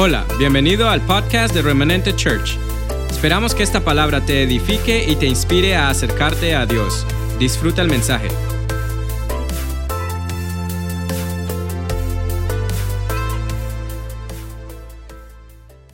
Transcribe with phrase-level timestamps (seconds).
[0.00, 2.56] Hola, bienvenido al podcast de Remanente Church.
[3.10, 7.04] Esperamos que esta palabra te edifique y te inspire a acercarte a Dios.
[7.40, 8.28] Disfruta el mensaje.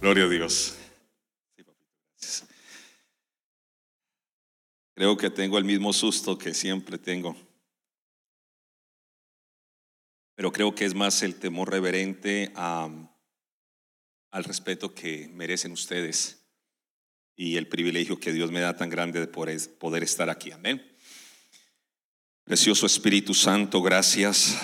[0.02, 0.76] Gloria a Dios.
[4.94, 7.34] Creo que tengo el mismo susto que siempre tengo.
[10.34, 12.90] Pero creo que es más el temor reverente a
[14.34, 16.44] al respeto que merecen ustedes
[17.36, 20.50] y el privilegio que Dios me da tan grande de poder estar aquí.
[20.50, 20.84] Amén.
[22.42, 24.58] Precioso Espíritu Santo, gracias.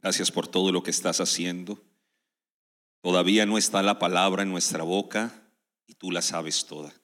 [0.00, 1.82] Gracias por todo lo que estás haciendo.
[3.00, 5.42] Todavía no está la palabra en nuestra boca
[5.88, 6.94] y tú la sabes toda.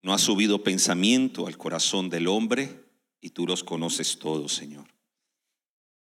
[0.00, 2.86] No ha subido pensamiento al corazón del hombre
[3.20, 4.86] y tú los conoces todos, Señor.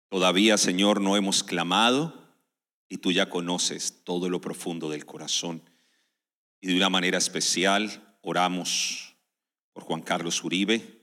[0.07, 2.18] Todavía, Señor, no hemos clamado
[2.89, 5.61] y tú ya conoces todo lo profundo del corazón.
[6.59, 9.15] Y de una manera especial oramos
[9.71, 10.99] por Juan Carlos Uribe,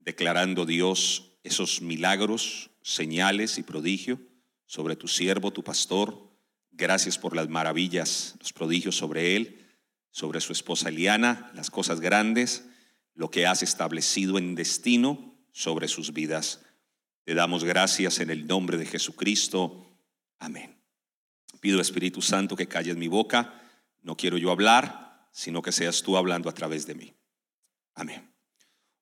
[0.00, 4.20] declarando Dios esos milagros, señales y prodigio
[4.66, 6.30] sobre tu siervo, tu pastor.
[6.70, 9.68] Gracias por las maravillas, los prodigios sobre él,
[10.10, 12.64] sobre su esposa Eliana, las cosas grandes,
[13.14, 16.62] lo que has establecido en destino sobre sus vidas.
[17.24, 19.86] Te damos gracias en el nombre de Jesucristo.
[20.38, 20.81] Amén.
[21.62, 23.54] Pido Espíritu Santo que calles mi boca.
[24.00, 27.14] No quiero yo hablar, sino que seas tú hablando a través de mí.
[27.94, 28.34] Amén.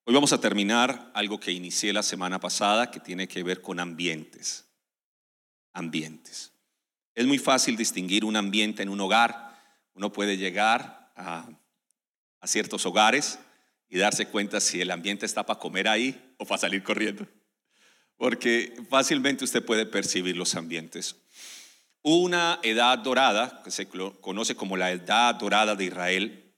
[0.03, 3.79] Hoy vamos a terminar algo que inicié la semana pasada que tiene que ver con
[3.79, 4.67] ambientes.
[5.73, 6.51] Ambientes.
[7.15, 9.59] Es muy fácil distinguir un ambiente en un hogar.
[9.95, 11.49] Uno puede llegar a,
[12.41, 13.39] a ciertos hogares
[13.89, 17.25] y darse cuenta si el ambiente está para comer ahí o para salir corriendo.
[18.17, 21.15] Porque fácilmente usted puede percibir los ambientes
[22.03, 26.53] una edad dorada, que se conoce como la edad dorada de Israel,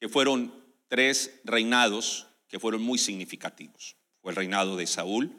[0.00, 0.52] que fueron
[0.88, 3.96] tres reinados que fueron muy significativos.
[4.20, 5.32] Fue el reinado de Saúl,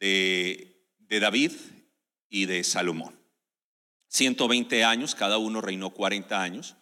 [0.00, 0.74] de,
[1.08, 1.52] David
[2.28, 3.18] y de Salomón.
[4.08, 6.76] 120 años, cada uno reinó 40 años,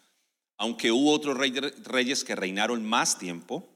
[0.57, 3.69] aunque hubo otros reyes que reinaron más tiempo,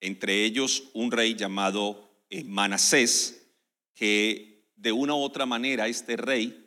[0.00, 3.48] entre ellos un rey llamado eh, Manasés,
[3.94, 6.65] que de una u otra manera este rey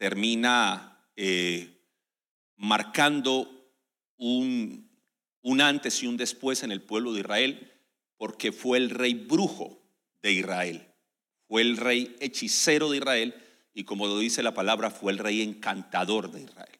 [0.00, 1.78] termina eh,
[2.56, 3.70] marcando
[4.16, 4.90] un,
[5.42, 7.70] un antes y un después en el pueblo de Israel,
[8.16, 9.78] porque fue el rey brujo
[10.22, 10.88] de Israel,
[11.46, 13.34] fue el rey hechicero de Israel
[13.74, 16.78] y como lo dice la palabra, fue el rey encantador de Israel.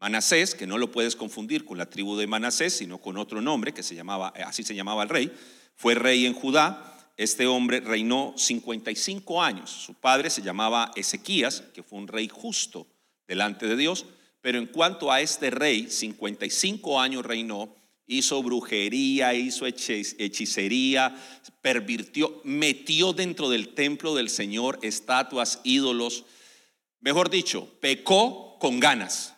[0.00, 3.72] Manasés, que no lo puedes confundir con la tribu de Manasés, sino con otro nombre
[3.72, 5.32] que se llamaba, así se llamaba el rey,
[5.76, 6.89] fue rey en Judá
[7.20, 9.68] este hombre reinó 55 años.
[9.68, 12.86] Su padre se llamaba Ezequías, que fue un rey justo
[13.28, 14.06] delante de Dios.
[14.40, 17.76] Pero en cuanto a este rey, 55 años reinó,
[18.06, 21.14] hizo brujería, hizo hechicería,
[21.60, 26.24] pervirtió, metió dentro del templo del Señor estatuas, ídolos.
[27.00, 29.36] Mejor dicho, pecó con ganas.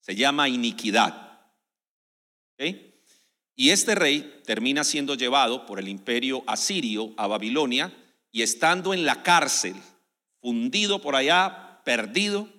[0.00, 1.40] Se llama iniquidad.
[3.56, 7.92] Y este rey termina siendo llevado por el imperio asirio a Babilonia
[8.30, 9.74] y estando en la cárcel,
[10.42, 12.50] fundido por allá, perdido,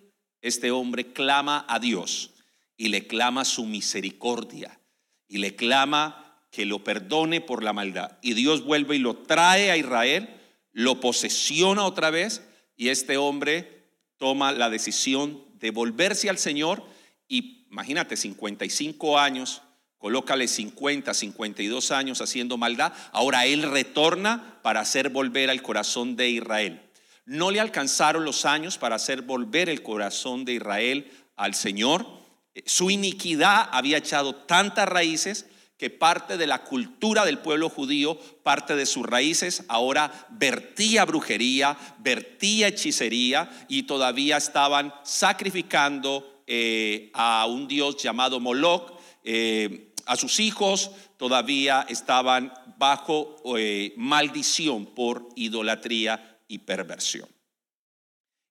[0.41, 2.31] este hombre clama a Dios
[2.77, 4.79] y le clama su misericordia
[5.27, 8.17] y le clama que lo perdone por la maldad.
[8.23, 10.29] Y Dios vuelve y lo trae a Israel,
[10.71, 12.41] lo posesiona otra vez
[12.75, 16.83] y este hombre toma la decisión de volverse al Señor
[17.27, 19.61] y imagínate, 55 años
[20.07, 22.93] Colócale 50, 52 años haciendo maldad.
[23.11, 26.81] Ahora él retorna para hacer volver al corazón de Israel.
[27.25, 32.07] No le alcanzaron los años para hacer volver el corazón de Israel al Señor.
[32.55, 35.47] Eh, su iniquidad había echado tantas raíces
[35.77, 41.77] que parte de la cultura del pueblo judío, parte de sus raíces, ahora vertía brujería,
[41.99, 48.93] vertía hechicería y todavía estaban sacrificando eh, a un dios llamado Moloch.
[49.25, 57.27] Eh, a sus hijos todavía estaban bajo eh, maldición por idolatría y perversión.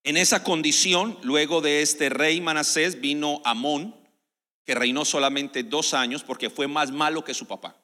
[0.04, 3.96] En esa condición, luego de este rey Manasés, vino Amón,
[4.64, 7.76] que reinó solamente dos años porque fue más malo que su papá.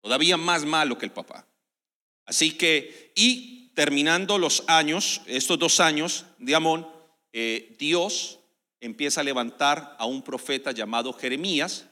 [0.00, 1.46] Todavía más malo que el papá.
[2.26, 6.86] Así que, y terminando los años, estos dos años de Amón,
[7.32, 8.38] eh, Dios
[8.80, 11.86] empieza a levantar a un profeta llamado Jeremías,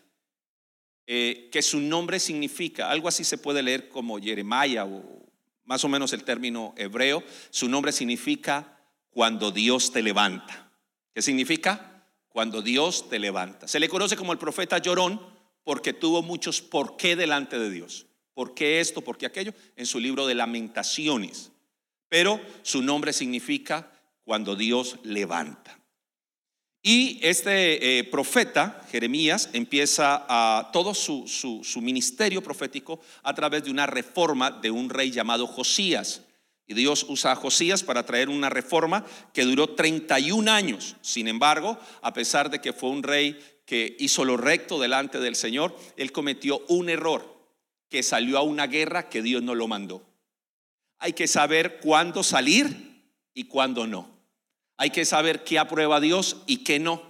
[1.10, 5.26] eh, que su nombre significa, algo así se puede leer como Jeremiah o
[5.64, 8.78] más o menos el término hebreo, su nombre significa
[9.08, 10.70] cuando Dios te levanta.
[11.14, 12.04] ¿Qué significa?
[12.28, 13.66] Cuando Dios te levanta.
[13.66, 15.18] Se le conoce como el profeta llorón
[15.64, 18.04] porque tuvo muchos por qué delante de Dios.
[18.34, 19.00] ¿Por qué esto?
[19.00, 19.54] ¿Por qué aquello?
[19.76, 21.52] En su libro de lamentaciones.
[22.10, 23.90] Pero su nombre significa
[24.24, 25.77] cuando Dios levanta.
[26.90, 33.70] Y este eh, profeta, Jeremías, empieza a, todo su, su, ministerio profético a través de
[33.70, 36.22] una reforma de un rey llamado Josías.
[36.66, 39.04] Y Dios usa a Josías para traer una reforma
[39.34, 40.96] que duró 31 años.
[41.02, 45.36] Sin embargo, a pesar de que fue un rey que hizo lo recto delante del
[45.36, 47.38] Señor, él cometió un error,
[47.90, 50.02] que salió a una guerra que Dios no lo mandó.
[51.00, 53.04] Hay que saber cuándo salir
[53.34, 54.17] y cuándo no.
[54.78, 57.02] Hay que saber qué aprueba Dios y qué no.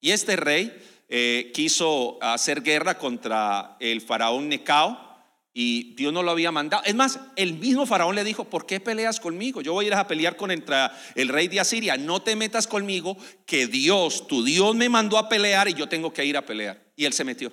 [0.00, 0.74] Y este rey
[1.08, 5.06] eh, quiso hacer guerra contra el faraón Necao
[5.52, 6.84] y Dios no lo había mandado.
[6.84, 9.60] Es más, el mismo faraón le dijo, ¿por qué peleas conmigo?
[9.60, 11.96] Yo voy a ir a pelear con el rey de Asiria.
[11.96, 16.12] No te metas conmigo, que Dios, tu Dios me mandó a pelear y yo tengo
[16.12, 16.80] que ir a pelear.
[16.94, 17.52] Y él se metió.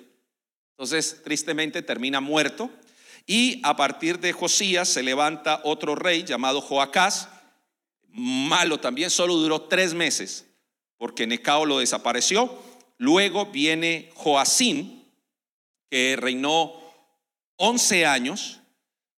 [0.72, 2.70] Entonces, tristemente, termina muerto.
[3.26, 7.28] Y a partir de Josías se levanta otro rey llamado Joacás
[8.14, 10.46] malo también, solo duró tres meses,
[10.96, 12.56] porque Necao lo desapareció.
[12.96, 15.04] Luego viene Joacín,
[15.90, 16.72] que reinó
[17.56, 18.60] 11 años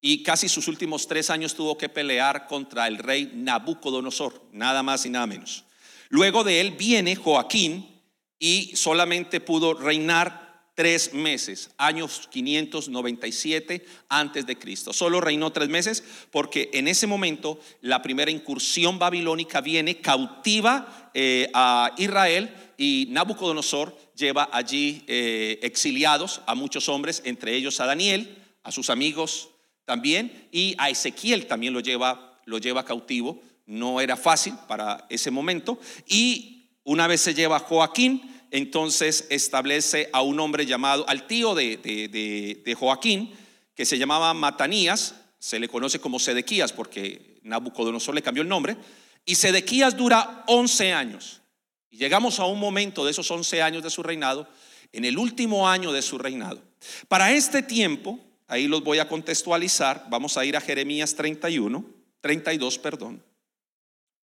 [0.01, 5.05] y casi sus últimos tres años tuvo que pelear contra el rey Nabucodonosor, nada más
[5.05, 5.65] y nada menos.
[6.09, 8.01] Luego de él viene Joaquín
[8.39, 10.46] y solamente pudo reinar
[10.77, 14.93] tres meses, años 597 antes de Cristo.
[14.93, 21.51] Solo reinó tres meses porque en ese momento la primera incursión babilónica viene cautiva eh,
[21.55, 28.37] a Israel y Nabucodonosor lleva allí eh, exiliados a muchos hombres, entre ellos a Daniel,
[28.63, 29.49] a sus amigos
[29.87, 33.41] también y a Ezequiel también lo lleva, lo lleva cautivo.
[33.65, 40.23] No era fácil para ese momento y una vez se lleva Joaquín, entonces establece a
[40.23, 43.33] un hombre llamado, al tío de, Joaquín,
[43.75, 48.77] que se llamaba Matanías, se le conoce como Sedequías porque Nabucodonosor le cambió el nombre,
[49.25, 51.43] y Sedequías dura 11 años.
[51.91, 54.49] Y llegamos a un momento de esos 11 años de su reinado,
[54.93, 56.63] en el último año de su reinado.
[57.09, 61.85] Para este tiempo, ahí los voy a contextualizar, vamos a ir a Jeremías 31,
[62.21, 63.23] 32, perdón.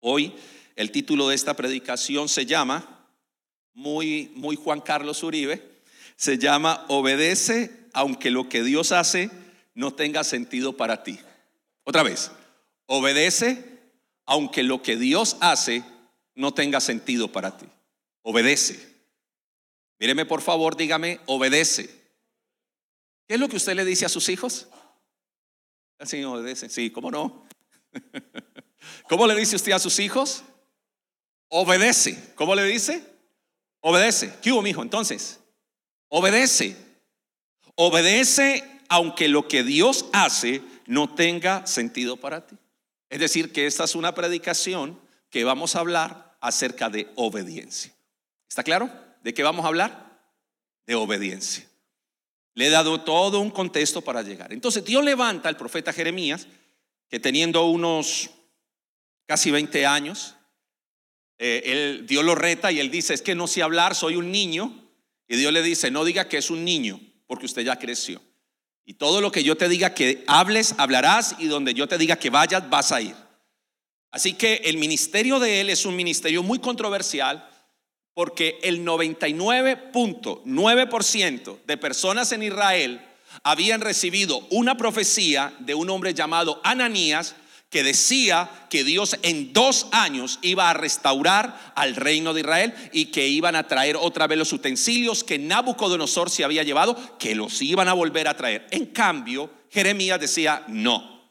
[0.00, 0.34] Hoy
[0.76, 2.97] el título de esta predicación se llama
[3.74, 5.62] muy, muy Juan Carlos Uribe,
[6.16, 9.30] se llama Obedece aunque lo que Dios hace
[9.74, 11.18] no tenga sentido para ti.
[11.84, 12.30] Otra vez,
[12.86, 13.78] obedece
[14.26, 15.82] aunque lo que Dios hace
[16.34, 17.66] no tenga sentido para ti.
[18.22, 18.94] Obedece.
[19.98, 21.88] Míreme por favor, dígame, obedece.
[23.26, 24.68] ¿Qué es lo que usted le dice a sus hijos?
[26.04, 26.68] Sí, obedece.
[26.68, 27.46] Sí, ¿cómo no?
[29.08, 30.44] ¿Cómo le dice usted a sus hijos?
[31.48, 32.32] Obedece.
[32.36, 33.04] ¿Cómo le dice?
[33.80, 34.34] Obedece.
[34.42, 34.82] ¿Qué hubo, mijo?
[34.82, 35.40] Entonces,
[36.08, 36.76] obedece.
[37.74, 42.56] Obedece aunque lo que Dios hace no tenga sentido para ti.
[43.10, 44.98] Es decir, que esta es una predicación
[45.30, 47.92] que vamos a hablar acerca de obediencia.
[48.48, 48.90] ¿Está claro?
[49.22, 50.20] ¿De qué vamos a hablar?
[50.86, 51.66] De obediencia.
[52.54, 54.52] Le he dado todo un contexto para llegar.
[54.52, 56.48] Entonces Dios levanta al profeta Jeremías,
[57.08, 58.30] que teniendo unos
[59.26, 60.34] casi 20 años,
[61.38, 64.32] eh, él, Dios lo reta y él dice, es que no sé hablar, soy un
[64.32, 64.84] niño.
[65.28, 68.20] Y Dios le dice, no diga que es un niño, porque usted ya creció.
[68.84, 72.16] Y todo lo que yo te diga que hables, hablarás, y donde yo te diga
[72.16, 73.14] que vayas, vas a ir.
[74.10, 77.46] Así que el ministerio de él es un ministerio muy controversial,
[78.14, 83.02] porque el 99.9% de personas en Israel
[83.42, 87.34] habían recibido una profecía de un hombre llamado Ananías,
[87.70, 93.06] que decía que Dios en dos años iba a restaurar al reino de Israel y
[93.06, 97.60] que iban a traer otra vez los utensilios que Nabucodonosor se había llevado, que los
[97.60, 98.66] iban a volver a traer.
[98.70, 101.30] En cambio, Jeremías decía, no,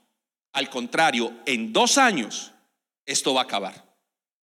[0.54, 2.52] al contrario, en dos años
[3.06, 3.88] esto va a acabar.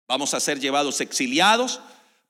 [0.07, 1.79] Vamos a ser llevados exiliados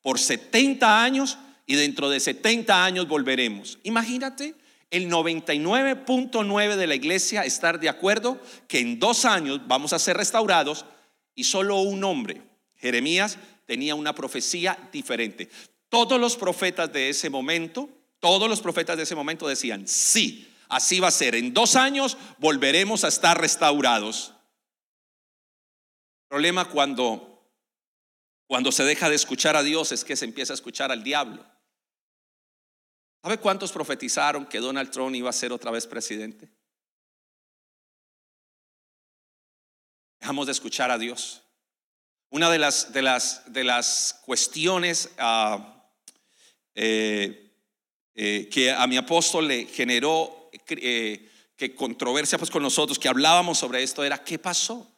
[0.02, 3.78] por 70 años y dentro de 70 años volveremos.
[3.84, 4.56] Imagínate
[4.92, 10.18] el 99.9 de la iglesia estar de acuerdo que en dos años vamos a ser
[10.18, 10.86] restaurados
[11.36, 12.42] y solo un hombre,
[12.76, 15.50] Jeremías, tenía una profecía diferente.
[15.90, 21.00] Todos los profetas de ese momento, todos los profetas de ese momento decían, sí, así
[21.00, 24.34] va a ser, en dos años volveremos a estar restaurados.
[26.24, 27.44] El problema cuando,
[28.48, 31.46] cuando se deja de escuchar a Dios es que se empieza a escuchar al diablo.
[33.22, 36.50] ¿Sabe cuántos profetizaron que Donald Trump iba a ser otra vez presidente?
[40.22, 41.42] Dejamos de escuchar a Dios.
[42.30, 45.84] Una de las, de las, de las cuestiones ah,
[46.76, 47.52] eh,
[48.16, 53.58] eh, que a mi apóstol le generó eh, que controversia pues con nosotros, que hablábamos
[53.58, 54.90] sobre esto, era ¿qué pasó?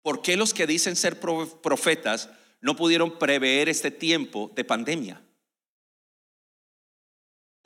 [0.00, 5.20] ¿Por qué los que dicen ser profetas no pudieron prever este tiempo de pandemia?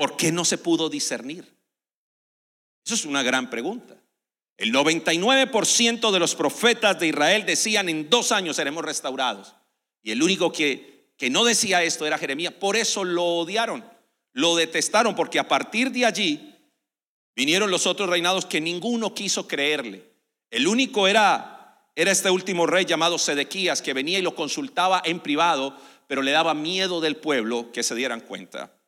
[0.02, 1.44] ¿Por qué no se pudo discernir?
[2.85, 4.02] Eso es una gran pregunta.
[4.56, 9.54] El 99% de los profetas de Israel decían en dos años seremos restaurados.
[10.02, 12.52] Y el único que, que no decía esto era Jeremías.
[12.52, 13.85] Por eso lo odiaron,
[14.32, 16.52] lo detestaron, porque a partir de allí
[17.37, 20.11] vinieron los otros reinados que ninguno quiso creerle.
[20.50, 25.21] El único era, era este último rey llamado Sedequías, que venía y lo consultaba en
[25.21, 25.78] privado,
[26.09, 28.82] pero le daba miedo del pueblo que se dieran cuenta.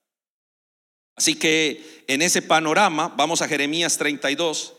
[1.17, 4.75] Así que en ese panorama, vamos a Jeremías 32.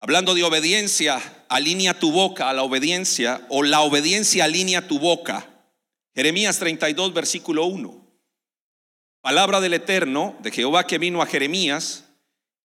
[0.00, 5.46] Hablando de obediencia, alinea tu boca a la obediencia o la obediencia alinea tu boca.
[6.14, 8.00] Jeremías 32, versículo 1.
[9.20, 12.04] Palabra del Eterno, de Jehová que vino a Jeremías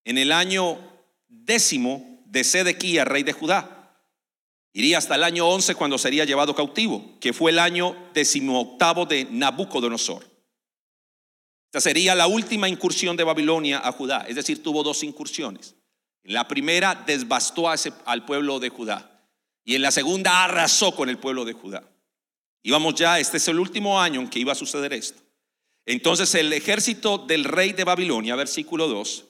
[0.05, 0.79] en el año
[1.27, 3.93] décimo de Sedequía, rey de Judá.
[4.71, 7.95] Iría hasta el año 11 cuando sería llevado cautivo, que fue el año
[8.59, 10.34] octavo de Nabucodonosor.
[11.75, 15.75] Esta sería la última incursión de Babilonia a Judá, es decir, tuvo dos incursiones.
[16.23, 19.27] La primera desbastó al pueblo de Judá
[19.65, 21.83] y en la segunda arrasó con el pueblo de Judá.
[22.63, 25.21] Íbamos ya, este es el último año en que iba a suceder esto.
[25.85, 29.25] Entonces el ejército del rey de Babilonia, versículo 2,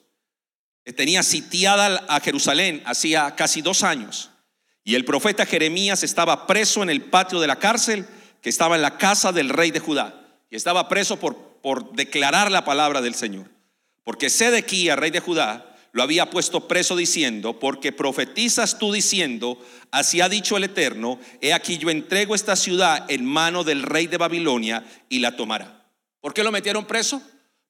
[0.96, 4.30] tenía sitiada a Jerusalén hacía casi dos años.
[4.84, 8.06] Y el profeta Jeremías estaba preso en el patio de la cárcel
[8.44, 10.22] que estaba en la casa del rey de Judá.
[10.52, 13.50] Y estaba preso por, por declarar la palabra del Señor.
[14.04, 19.58] Porque Sedequía, rey de Judá, lo había puesto preso diciendo, porque profetizas tú diciendo,
[19.90, 24.06] así ha dicho el Eterno, he aquí yo entrego esta ciudad en mano del rey
[24.06, 25.90] de Babilonia y la tomará.
[26.22, 27.20] ¿Por qué lo metieron preso?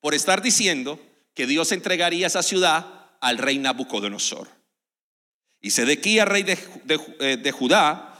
[0.02, 1.00] Por estar diciendo
[1.34, 4.50] que Dios entregaría esa ciudad al rey Nabucodonosor.
[5.62, 6.60] Y Sedequía, rey de,
[7.22, 8.14] eh, de Judá,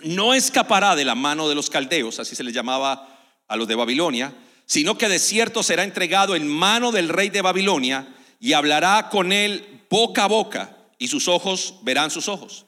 [0.00, 3.06] no escapará de la mano de los caldeos, así se le llamaba
[3.46, 4.32] a los de Babilonia,
[4.68, 9.32] sino que de cierto será entregado en mano del rey de Babilonia y hablará con
[9.32, 12.66] él boca a boca y sus ojos verán sus ojos.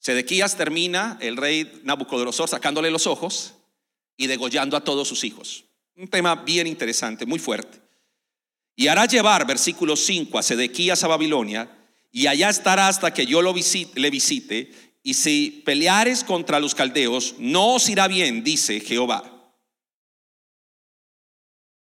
[0.00, 3.52] Sedequías termina el rey Nabucodonosor sacándole los ojos
[4.16, 5.64] y degollando a todos sus hijos.
[5.96, 7.78] Un tema bien interesante, muy fuerte.
[8.74, 11.70] Y hará llevar, versículo 5, a Sedequías a Babilonia,
[12.10, 16.74] y allá estará hasta que yo lo visite, le visite, y si peleares contra los
[16.74, 19.37] caldeos, no os irá bien, dice Jehová.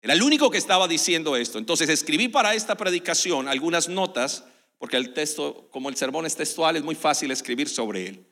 [0.03, 1.59] Era el único que estaba diciendo esto.
[1.59, 4.45] Entonces escribí para esta predicación algunas notas,
[4.79, 8.27] porque el texto, como el sermón es textual, es muy fácil escribir sobre él.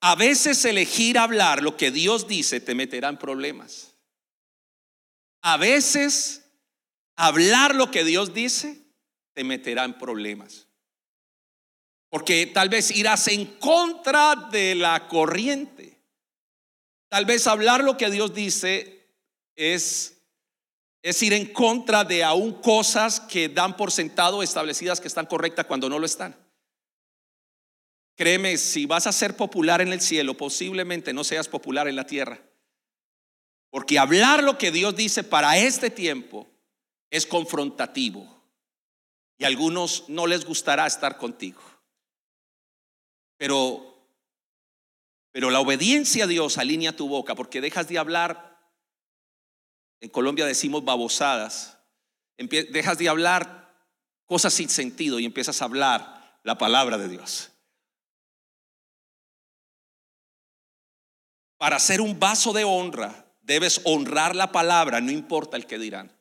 [0.00, 3.94] A veces elegir hablar lo que Dios dice te meterá en problemas.
[5.40, 6.44] A veces
[7.16, 8.82] hablar lo que Dios dice
[9.32, 10.66] te meterá en problemas.
[12.08, 16.00] Porque tal vez irás en contra de la corriente.
[17.08, 19.08] Tal vez hablar lo que Dios dice
[19.56, 20.13] es
[21.04, 25.66] es ir en contra de aún cosas que dan por sentado establecidas que están correctas
[25.66, 26.34] cuando no lo están.
[28.16, 32.06] Créeme, si vas a ser popular en el cielo, posiblemente no seas popular en la
[32.06, 32.40] tierra.
[33.68, 36.48] Porque hablar lo que Dios dice para este tiempo
[37.10, 38.42] es confrontativo.
[39.36, 41.60] Y a algunos no les gustará estar contigo.
[43.36, 44.08] Pero,
[45.32, 48.53] pero la obediencia a Dios alinea tu boca porque dejas de hablar
[50.00, 51.78] en Colombia decimos babosadas.
[52.36, 53.74] Dejas de hablar
[54.26, 57.50] cosas sin sentido y empiezas a hablar la palabra de Dios.
[61.56, 66.12] Para ser un vaso de honra, debes honrar la palabra, no importa el que dirán.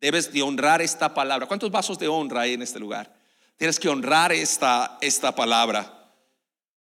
[0.00, 1.46] Debes de honrar esta palabra.
[1.46, 3.14] ¿Cuántos vasos de honra hay en este lugar?
[3.56, 6.12] Tienes que honrar esta, esta palabra.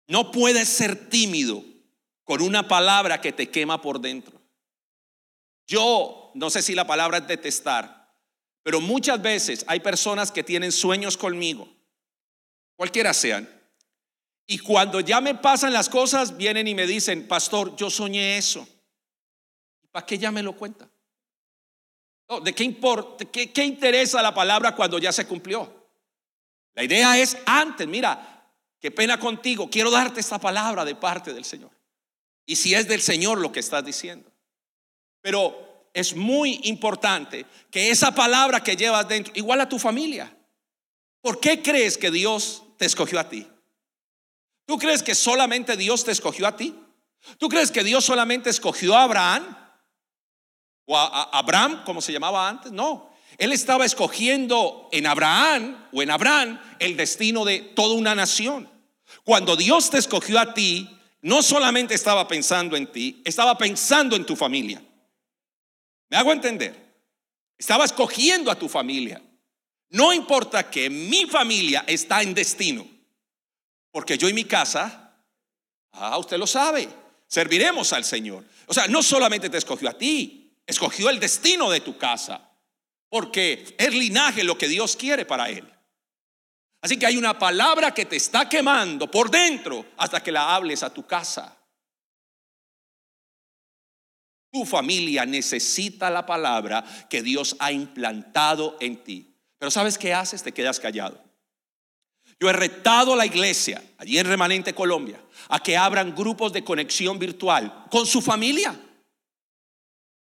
[0.08, 1.62] No puedes ser tímido
[2.24, 4.33] con una palabra que te quema por dentro.
[5.66, 8.12] Yo no sé si la palabra es detestar,
[8.62, 11.68] pero muchas veces hay personas que tienen sueños conmigo,
[12.76, 13.48] cualquiera sean.
[14.46, 18.68] Y cuando ya me pasan las cosas, vienen y me dicen, pastor, yo soñé eso.
[19.90, 20.88] ¿Para qué ya me lo cuenta?
[22.42, 25.88] ¿De qué, importa, qué, qué interesa la palabra cuando ya se cumplió?
[26.74, 31.44] La idea es antes, mira, qué pena contigo, quiero darte esta palabra de parte del
[31.44, 31.70] Señor.
[32.44, 34.33] Y si es del Señor lo que estás diciendo.
[35.24, 40.30] Pero es muy importante que esa palabra que llevas dentro, igual a tu familia,
[41.22, 43.46] ¿por qué crees que Dios te escogió a ti?
[44.66, 46.78] ¿Tú crees que solamente Dios te escogió a ti?
[47.38, 49.56] ¿Tú crees que Dios solamente escogió a Abraham?
[50.84, 52.70] ¿O a, Abraham, como se llamaba antes?
[52.70, 53.10] No.
[53.38, 58.68] Él estaba escogiendo en Abraham o en Abraham el destino de toda una nación.
[59.24, 64.26] Cuando Dios te escogió a ti, no solamente estaba pensando en ti, estaba pensando en
[64.26, 64.83] tu familia.
[66.14, 66.94] ¿Me hago entender?
[67.58, 69.20] Estaba escogiendo a tu familia.
[69.88, 72.86] No importa que mi familia está en destino,
[73.90, 75.12] porque yo y mi casa,
[75.90, 76.88] ah, usted lo sabe,
[77.26, 78.44] serviremos al Señor.
[78.66, 82.48] O sea, no solamente te escogió a ti, escogió el destino de tu casa,
[83.08, 85.68] porque es linaje lo que Dios quiere para él.
[86.80, 90.84] Así que hay una palabra que te está quemando por dentro hasta que la hables
[90.84, 91.58] a tu casa.
[94.54, 99.34] Tu familia necesita la palabra que Dios ha implantado en ti.
[99.58, 100.44] Pero ¿sabes qué haces?
[100.44, 101.20] Te quedas callado.
[102.38, 106.62] Yo he retado a la iglesia, allí en Remanente Colombia, a que abran grupos de
[106.62, 108.80] conexión virtual con su familia.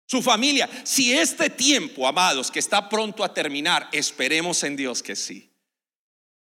[0.06, 0.70] Su familia.
[0.84, 5.52] Si este tiempo, amados, que está pronto a terminar, esperemos en Dios que sí.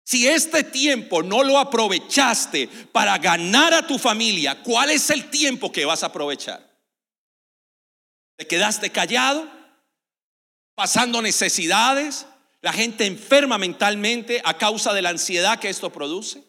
[0.04, 5.72] Si este tiempo no lo aprovechaste para ganar a tu familia, ¿cuál es el tiempo
[5.72, 6.75] que vas a aprovechar?
[8.36, 9.50] ¿Te quedaste callado?
[10.76, 12.26] ¿Pasando necesidades?
[12.62, 16.44] ¿La gente enferma mentalmente a causa de la ansiedad que esto produce?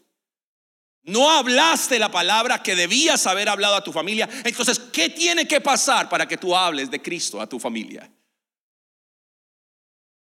[1.03, 4.29] No hablaste la palabra que debías haber hablado a tu familia.
[4.45, 8.11] Entonces, ¿qué tiene que pasar para que tú hables de Cristo a tu familia?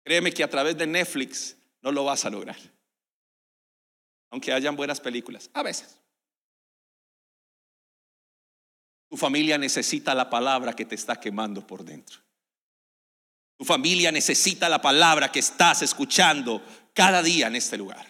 [0.04, 2.56] Créeme que a través de Netflix no lo vas a lograr
[4.30, 5.98] aunque hayan buenas películas, a veces.
[9.08, 12.20] Tu familia necesita la palabra que te está quemando por dentro.
[13.56, 16.62] Tu familia necesita la palabra que estás escuchando
[16.94, 18.06] cada día en este lugar.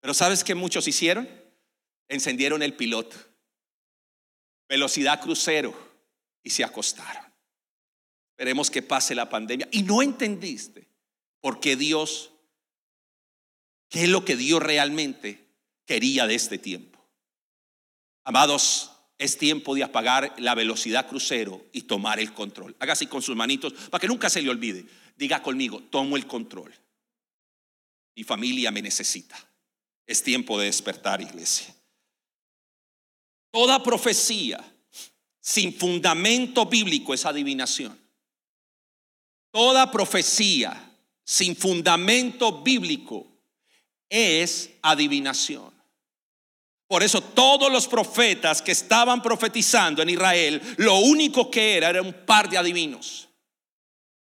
[0.00, 1.28] Pero ¿sabes qué muchos hicieron?
[2.08, 3.16] Encendieron el piloto,
[4.68, 5.74] velocidad crucero
[6.42, 7.24] y se acostaron.
[8.30, 9.68] Esperemos que pase la pandemia.
[9.72, 10.88] Y no entendiste
[11.40, 12.30] por qué Dios
[13.88, 15.44] ¿Qué es lo que Dios realmente
[15.84, 16.98] quería de este tiempo?
[18.24, 22.76] Amados, es tiempo de apagar la velocidad crucero y tomar el control.
[22.78, 24.84] Haga así con sus manitos para que nunca se le olvide.
[25.16, 26.74] Diga conmigo, tomo el control.
[28.14, 29.36] Mi familia me necesita.
[30.06, 31.74] Es tiempo de despertar, iglesia.
[33.50, 34.62] Toda profecía
[35.40, 37.98] sin fundamento bíblico es adivinación.
[39.50, 40.92] Toda profecía
[41.24, 43.26] sin fundamento bíblico
[44.10, 45.75] es adivinación.
[46.88, 52.02] Por eso todos los profetas que estaban profetizando en Israel, lo único que era era
[52.02, 53.28] un par de adivinos.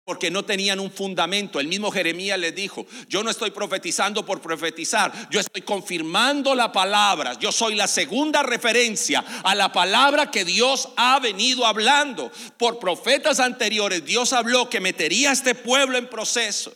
[0.03, 1.59] Porque no tenían un fundamento.
[1.59, 6.71] El mismo Jeremías les dijo, yo no estoy profetizando por profetizar, yo estoy confirmando la
[6.71, 7.37] palabra.
[7.37, 12.31] Yo soy la segunda referencia a la palabra que Dios ha venido hablando.
[12.57, 16.73] Por profetas anteriores, Dios habló que metería a este pueblo en proceso.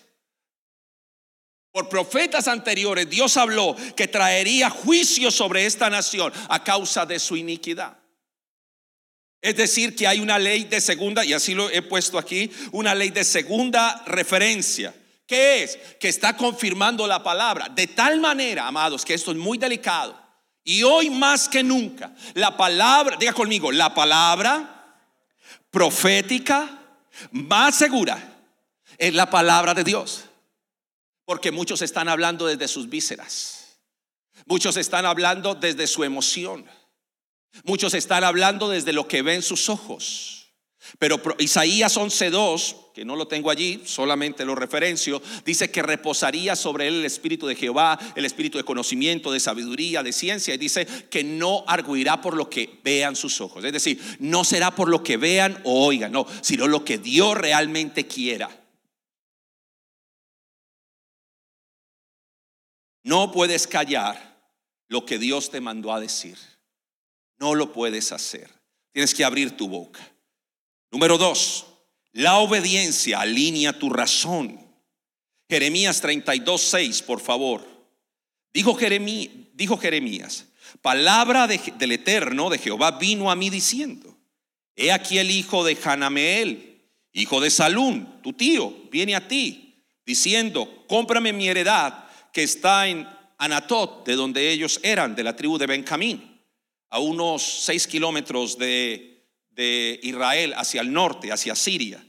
[1.74, 7.36] Por profetas anteriores Dios habló que traería juicio sobre esta nación a causa de su
[7.36, 7.98] iniquidad.
[9.42, 12.94] Es decir, que hay una ley de segunda, y así lo he puesto aquí, una
[12.94, 14.94] ley de segunda referencia.
[15.26, 15.80] ¿Qué es?
[16.00, 17.68] Que está confirmando la palabra.
[17.70, 20.16] De tal manera, amados, que esto es muy delicado.
[20.64, 25.00] Y hoy más que nunca, la palabra, diga conmigo, la palabra
[25.72, 26.70] profética
[27.32, 28.46] más segura
[28.96, 30.26] es la palabra de Dios.
[31.26, 33.80] Porque muchos están hablando desde sus vísceras.
[34.46, 36.66] Muchos están hablando desde su emoción.
[37.64, 40.44] Muchos están hablando desde lo que ven sus ojos.
[41.00, 46.88] Pero Isaías 11:2, que no lo tengo allí, solamente lo referencio, dice que reposaría sobre
[46.88, 50.86] él el espíritu de Jehová, el espíritu de conocimiento, de sabiduría, de ciencia, y dice
[51.10, 53.64] que no arguirá por lo que vean sus ojos.
[53.64, 57.38] Es decir, no será por lo que vean o oigan, no, sino lo que Dios
[57.38, 58.63] realmente quiera.
[63.04, 64.42] No puedes callar
[64.88, 66.38] lo que Dios te mandó a decir.
[67.38, 68.50] No lo puedes hacer.
[68.92, 70.00] Tienes que abrir tu boca.
[70.92, 71.66] Número dos,
[72.12, 74.60] la obediencia alinea tu razón.
[75.50, 77.68] Jeremías 32, 6, por favor.
[78.54, 80.46] Dijo, Jeremías, dijo Jeremías
[80.82, 84.18] palabra del Eterno de Jehová vino a mí diciendo,
[84.76, 86.82] he aquí el hijo de Hanameel,
[87.14, 92.03] hijo de Salún, tu tío, viene a ti, diciendo, cómprame mi heredad
[92.34, 96.42] que está en Anatot, de donde ellos eran, de la tribu de Benjamín,
[96.90, 102.04] a unos seis kilómetros de, de Israel hacia el norte, hacia Siria,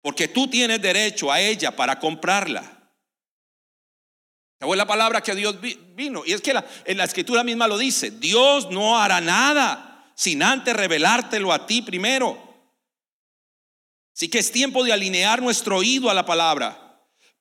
[0.00, 2.78] porque tú tienes derecho a ella para comprarla.
[4.58, 5.56] Fue la palabra que Dios
[5.94, 6.22] vino.
[6.26, 10.76] Y es que en la escritura misma lo dice, Dios no hará nada sin antes
[10.76, 12.38] revelártelo a ti primero.
[14.14, 16.89] Así que es tiempo de alinear nuestro oído a la palabra.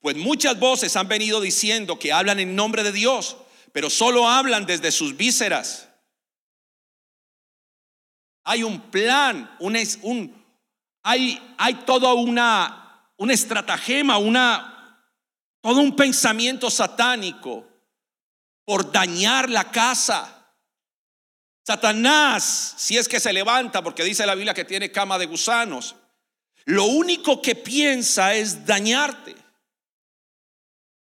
[0.02, 3.38] Pues muchas voces han venido diciendo que hablan en nombre de Dios,
[3.74, 5.90] pero solo hablan desde sus vísceras.
[8.46, 9.58] Hay un plan,
[11.04, 15.04] hay, hay toda una, un estratagema, una,
[15.62, 17.68] todo un pensamiento satánico
[18.66, 20.36] por dañar la casa.
[21.66, 25.96] Satanás, si es que se levanta, porque dice la Biblia que tiene cama de gusanos,
[26.66, 29.29] lo único que piensa es dañarte.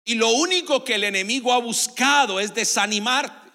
[0.04, 3.50] Y lo único que el enemigo ha buscado es desanimarte.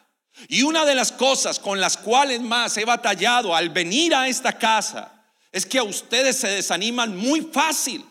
[0.48, 4.58] Y una de las cosas con las cuales más he batallado al venir a esta
[4.58, 5.12] casa
[5.52, 8.06] es que a ustedes se desaniman muy fácil.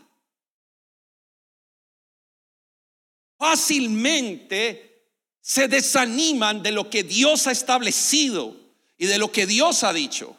[3.45, 5.11] fácilmente
[5.43, 8.57] se desaniman de lo que Dios ha establecido
[8.97, 10.35] y de lo que Dios ha dicho.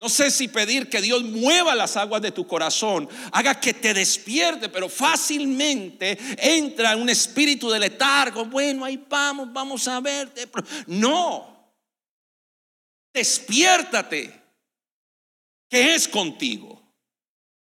[0.00, 3.94] No sé si pedir que Dios mueva las aguas de tu corazón, haga que te
[3.94, 8.44] despierte, pero fácilmente entra un espíritu de letargo.
[8.44, 10.30] Bueno, ahí vamos, vamos a ver.
[10.86, 11.72] No,
[13.14, 14.38] despiértate,
[15.70, 16.76] que es contigo.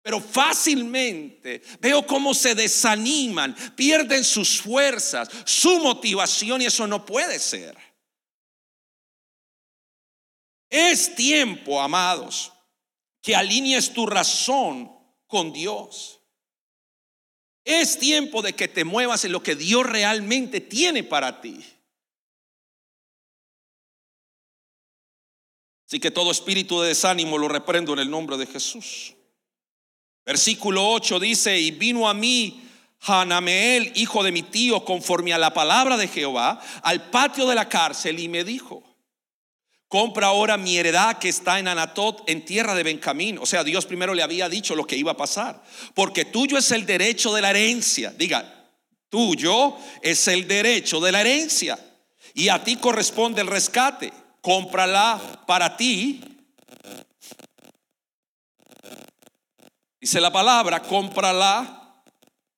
[0.02, 7.38] Pero fácilmente veo cómo se desaniman, pierden sus fuerzas, su motivación y eso no puede
[7.38, 7.89] ser.
[10.70, 12.54] Es tiempo, amados,
[13.22, 14.92] que alinees tu razón
[15.28, 16.20] con Dios.
[17.64, 21.64] Es tiempo de que te muevas en lo que Dios realmente tiene para ti.
[25.86, 29.16] Así que todo espíritu de desánimo lo reprendo en el nombre de Jesús.
[30.24, 32.64] Versículo 8 dice, y vino a mí
[33.02, 37.68] Hanameel, hijo de mi tío, conforme a la palabra de Jehová, al patio de la
[37.68, 38.84] cárcel y me dijo,
[39.90, 43.38] compra ahora mi heredad que está en Anatot, en tierra de Benjamín.
[43.40, 45.62] O sea, Dios primero le había dicho lo que iba a pasar,
[45.94, 48.12] porque tuyo es el derecho de la herencia.
[48.12, 48.70] Diga,
[49.10, 51.78] tuyo es el derecho de la herencia
[52.34, 54.14] y a ti corresponde el rescate.
[54.42, 56.22] Cómprala para ti
[60.00, 62.02] Dice la palabra, cómprala,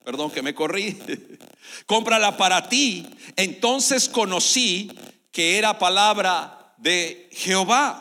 [0.03, 1.01] perdón que me corrí,
[1.87, 3.07] cómprala para ti.
[3.35, 4.91] Entonces conocí
[5.31, 7.99] que era palabra de Jehová.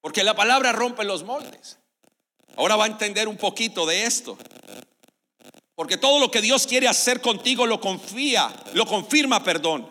[0.00, 1.78] Porque la palabra rompe los moldes.
[2.56, 4.36] Ahora va a entender un poquito de esto.
[5.74, 9.90] Porque todo lo que Dios quiere hacer contigo lo confía, lo confirma, perdón.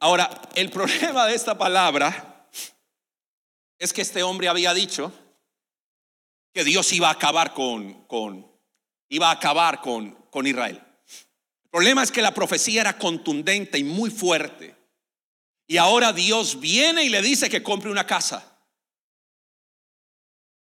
[0.00, 2.48] Ahora, el problema de esta palabra
[3.78, 5.12] es que este hombre había dicho
[6.52, 8.50] que Dios iba a acabar con, con
[9.08, 10.82] iba a acabar con, con Israel.
[11.64, 14.76] El problema es que la profecía era contundente y muy fuerte.
[15.66, 18.58] Y ahora Dios viene y le dice que compre una casa.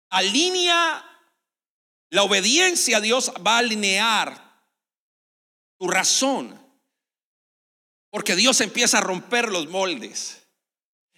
[0.10, 1.08] Alinea
[2.12, 4.64] la obediencia a Dios va a alinear
[5.78, 6.61] tu razón
[8.12, 10.44] porque Dios empieza a romper los moldes.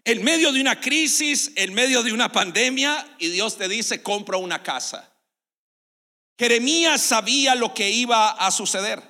[0.05, 4.37] En medio de una crisis, en medio de una pandemia, y Dios te dice, compra
[4.37, 5.09] una casa.
[6.37, 9.01] Jeremías sabía lo que iba a suceder.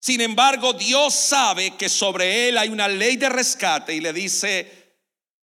[0.00, 4.96] Sin embargo, Dios sabe que sobre él hay una ley de rescate y le dice,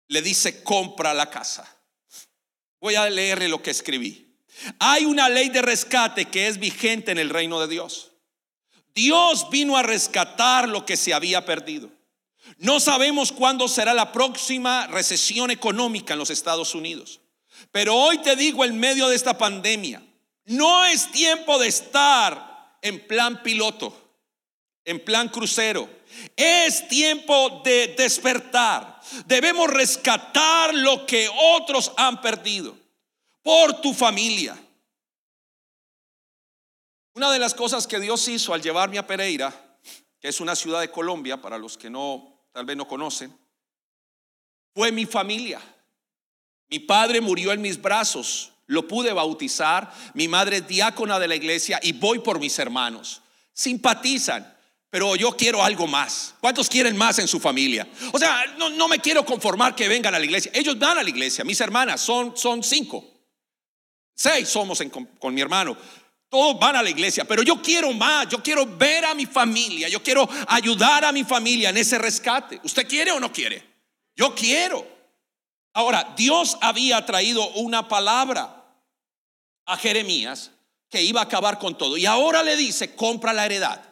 [0.08, 1.70] le dice, compra la casa.
[2.80, 4.38] Voy a leerle lo que escribí.
[4.78, 8.05] Hay una ley de rescate que es vigente en el reino de Dios.
[8.96, 11.90] Dios vino a rescatar lo que se había perdido.
[12.56, 17.20] No sabemos cuándo será la próxima recesión económica en los Estados Unidos.
[17.70, 20.02] Pero hoy te digo en medio de esta pandemia,
[20.46, 23.94] no es tiempo de estar en plan piloto,
[24.86, 25.90] en plan crucero.
[26.34, 28.98] Es tiempo de despertar.
[29.26, 32.74] Debemos rescatar lo que otros han perdido
[33.42, 34.56] por tu familia,
[37.16, 39.78] una de las cosas que Dios hizo al llevarme a Pereira,
[40.20, 43.34] que es una ciudad de Colombia, para los que no, tal vez no conocen,
[44.74, 45.58] fue mi familia.
[46.68, 51.36] Mi padre murió en mis brazos, lo pude bautizar, mi madre es diácona de la
[51.36, 53.22] iglesia y voy por mis hermanos.
[53.54, 54.54] Simpatizan,
[54.90, 56.34] pero yo quiero algo más.
[56.40, 57.88] ¿Cuántos quieren más en su familia?
[58.12, 60.50] O sea, no, me quiero conformar que vengan a la iglesia.
[60.54, 63.02] Ellos van a la iglesia, mis hermanas son, son cinco.
[64.14, 64.82] Seis somos
[65.18, 65.78] con mi hermano
[66.36, 69.88] Todos van a la iglesia, pero yo quiero más, yo quiero ver a mi familia,
[69.88, 72.60] yo quiero ayudar a mi familia en ese rescate.
[72.62, 73.64] ¿Usted quiere o no quiere?
[74.14, 74.86] Yo quiero.
[75.72, 78.66] Ahora, Dios había traído una palabra
[79.64, 80.50] a Jeremías
[80.90, 81.96] que iba a acabar con todo.
[81.96, 83.82] Y ahora le dice, compra la heredad.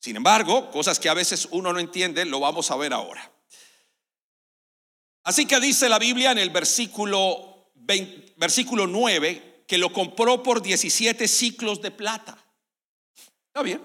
[0.00, 3.30] Sin embargo, cosas que a veces uno no entiende, lo vamos a ver ahora.
[5.22, 7.70] Así que dice la Biblia en el versículo,
[8.34, 12.42] versículo 9 que lo compró por 17 ciclos de plata.
[13.48, 13.82] Está bien.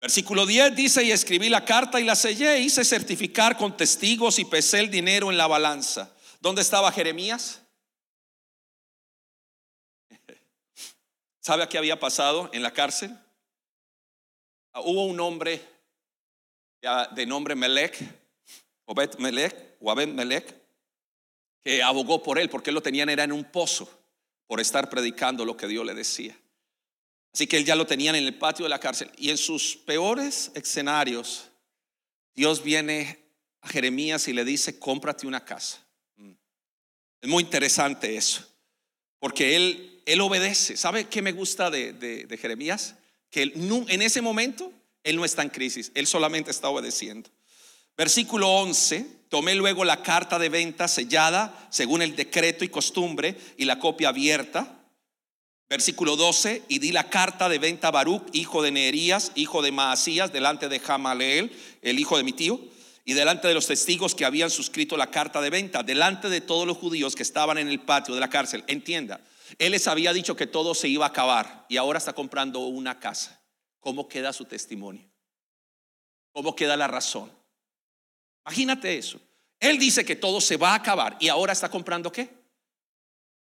[0.00, 4.44] Versículo 10 dice, y escribí la carta y la sellé, hice certificar con testigos y
[4.44, 6.14] pesé el dinero en la balanza.
[6.40, 7.62] ¿Dónde estaba Jeremías?
[11.40, 13.10] ¿Sabe qué había pasado en la cárcel?
[14.72, 15.60] Ah, hubo un hombre
[17.16, 17.98] de nombre Melech,
[18.84, 20.65] Obed Melech, o Abed Melech,
[21.82, 23.88] abogó por él porque él lo tenían era en un pozo
[24.46, 26.38] por estar predicando lo que Dios le decía.
[27.32, 29.10] Así que él ya lo tenían en el patio de la cárcel.
[29.18, 31.50] Y en sus peores escenarios,
[32.34, 33.18] Dios viene
[33.60, 35.84] a Jeremías y le dice, cómprate una casa.
[36.16, 36.32] Mm.
[37.20, 38.46] Es muy interesante eso,
[39.18, 40.76] porque él él obedece.
[40.76, 42.94] ¿Sabe qué me gusta de, Jeremías?
[43.28, 47.28] Que en ese momento él no está en crisis, él solamente está obedeciendo.
[47.96, 53.64] Versículo 11, tomé luego la carta de venta sellada según el decreto y costumbre y
[53.64, 54.72] la copia abierta.
[55.68, 59.72] Versículo 12, y di la carta de venta a Baruch, hijo de Neerías, hijo de
[59.72, 61.50] Maasías, delante de Jamaleel,
[61.82, 62.60] el hijo de mi tío,
[63.04, 66.66] y delante de los testigos que habían suscrito la carta de venta, delante de todos
[66.66, 68.62] los judíos que estaban en el patio de la cárcel.
[68.68, 69.20] Entienda,
[69.58, 72.98] él les había dicho que todo se iba a acabar y ahora está comprando una
[73.00, 73.40] casa.
[73.80, 75.08] ¿Cómo queda su testimonio?
[76.32, 77.30] ¿Cómo queda la razón?
[78.46, 79.20] Imagínate eso.
[79.60, 82.30] Él dice que todo se va a acabar y ahora está comprando qué?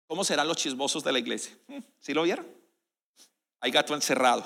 [0.07, 1.57] ¿Cómo serán los chismosos de la iglesia?
[2.01, 2.47] ¿Sí lo vieron?
[3.61, 4.45] Hay gato encerrado.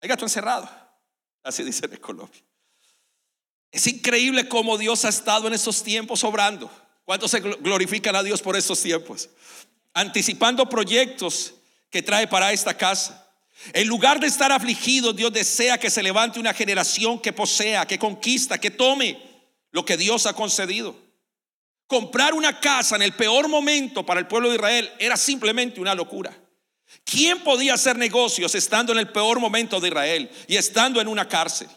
[0.00, 0.68] Hay gato encerrado.
[1.42, 2.42] Así dice de Colombia.
[3.70, 6.70] Es increíble cómo Dios ha estado en esos tiempos obrando.
[7.04, 9.28] ¿Cuántos se glorifican a Dios por estos tiempos?
[9.98, 11.54] anticipando proyectos
[11.90, 13.26] que trae para esta casa.
[13.72, 17.98] En lugar de estar afligido, Dios desea que se levante una generación que posea, que
[17.98, 19.20] conquista, que tome
[19.70, 20.96] lo que Dios ha concedido.
[21.86, 25.94] Comprar una casa en el peor momento para el pueblo de Israel era simplemente una
[25.94, 26.36] locura.
[27.04, 31.28] ¿Quién podía hacer negocios estando en el peor momento de Israel y estando en una
[31.28, 31.68] cárcel?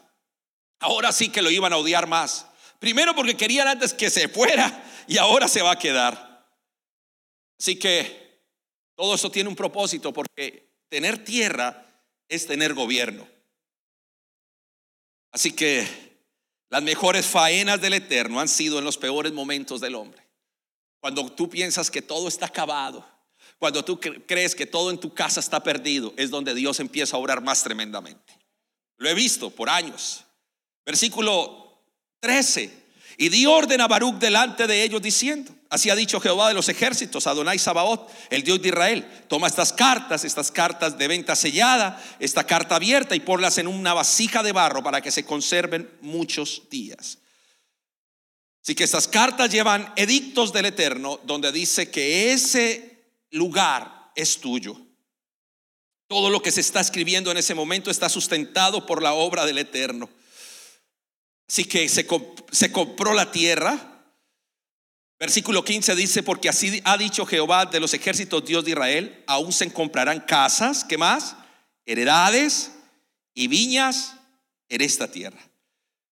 [0.80, 2.46] Ahora sí que lo iban a odiar más.
[2.80, 6.48] Primero porque querían antes que se fuera y ahora se va a quedar.
[7.60, 8.42] Así que
[8.96, 11.86] todo eso tiene un propósito porque tener tierra
[12.28, 13.28] es tener gobierno.
[15.32, 16.11] Así que
[16.72, 20.26] las mejores faenas del Eterno han sido en los peores momentos del hombre.
[21.02, 23.06] Cuando tú piensas que todo está acabado,
[23.60, 27.20] cuando tú crees que todo en tu casa está perdido, es donde Dios empieza a
[27.20, 28.40] obrar más tremendamente.
[28.96, 30.24] Lo he visto por años.
[30.86, 31.84] Versículo
[32.22, 32.81] 13.
[33.18, 36.70] Y di orden a Baruch delante de ellos diciendo, así ha dicho Jehová de los
[36.70, 42.02] ejércitos, Adonai Sabaoth, el Dios de Israel, toma estas cartas, estas cartas de venta sellada,
[42.20, 46.64] esta carta abierta y ponlas en una vasija de barro para que se conserven muchos
[46.70, 47.20] días.
[48.64, 54.78] Así que estas cartas llevan edictos del Eterno donde dice que ese lugar es tuyo.
[56.08, 59.58] Todo lo que se está escribiendo en ese momento está sustentado por la obra del
[59.58, 60.10] Eterno.
[61.52, 62.08] Así que se,
[62.50, 64.06] se compró la tierra.
[65.20, 69.52] Versículo 15 dice, porque así ha dicho Jehová de los ejércitos, Dios de Israel, aún
[69.52, 71.36] se comprarán casas, ¿qué más?
[71.86, 72.72] Heredades
[73.34, 74.16] y viñas
[74.70, 75.42] en esta tierra.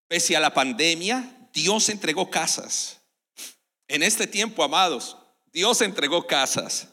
[0.09, 2.99] Pese a la pandemia, Dios entregó casas.
[3.87, 5.15] En este tiempo, amados,
[5.53, 6.89] Dios entregó casas.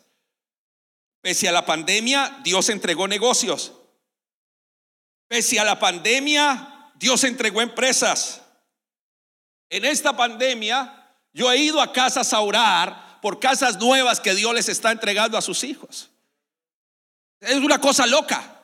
[1.20, 3.72] Pese a la pandemia, Dios entregó negocios.
[5.26, 8.42] Pese a la pandemia, Dios entregó empresas.
[9.68, 14.54] En esta pandemia, yo he ido a casas a orar por casas nuevas que Dios
[14.54, 16.10] les está entregando a sus hijos.
[17.40, 18.62] Es una cosa loca,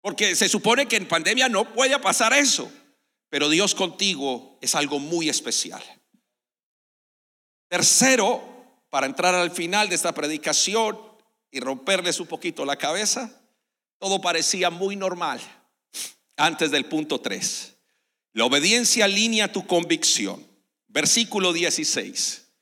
[0.00, 2.70] porque se supone que en pandemia no puede pasar eso,
[3.28, 5.82] pero Dios contigo es algo muy especial.
[7.68, 8.42] Tercero,
[8.88, 10.98] para entrar al final de esta predicación
[11.50, 13.42] y romperles un poquito la cabeza,
[13.98, 15.40] todo parecía muy normal
[16.36, 17.76] antes del punto 3.
[18.32, 20.44] La obediencia alinea tu convicción.
[20.88, 22.52] Versículo 16.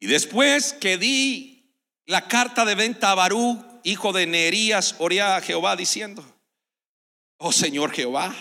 [0.00, 1.76] Y después que di
[2.06, 6.24] la carta de venta a Barú, hijo de Neerías, oré a Jehová diciendo,
[7.38, 8.34] oh Señor Jehová,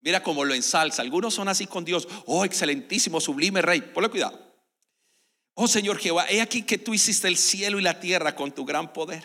[0.00, 1.02] mira cómo lo ensalza.
[1.02, 3.80] Algunos son así con Dios, oh excelentísimo, sublime rey.
[3.80, 4.38] Ponle cuidado.
[5.54, 8.64] Oh Señor Jehová, he aquí que tú hiciste el cielo y la tierra con tu
[8.64, 9.22] gran poder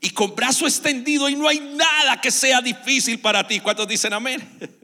[0.00, 3.60] y con brazo extendido y no hay nada que sea difícil para ti.
[3.60, 4.40] ¿Cuántos dicen amén?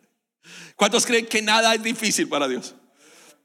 [0.76, 2.74] ¿Cuántos creen que nada es difícil para Dios?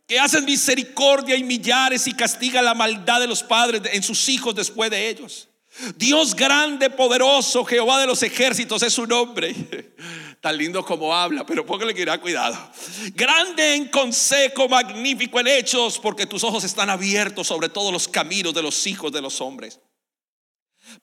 [0.07, 4.55] Que hacen misericordia y millares y castiga la maldad de los padres en sus hijos
[4.55, 5.47] después de ellos.
[5.95, 9.55] Dios grande, poderoso, Jehová de los ejércitos es su nombre.
[10.41, 12.57] Tan lindo como habla, pero póngale que irá cuidado.
[13.13, 18.53] Grande en consejo, magnífico en hechos, porque tus ojos están abiertos sobre todos los caminos
[18.53, 19.79] de los hijos de los hombres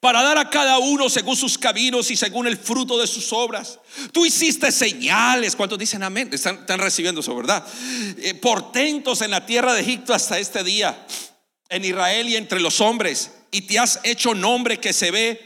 [0.01, 3.79] para dar a cada uno según sus caminos y según el fruto de sus obras.
[4.13, 6.31] Tú hiciste señales, ¿cuántos dicen amén?
[6.33, 7.67] Están, recibiendo eso, ¿verdad?
[8.19, 11.07] Eh, portentos en la tierra de Egipto hasta este día,
[11.69, 15.41] en Israel y entre los hombres, y te has hecho nombre que se ve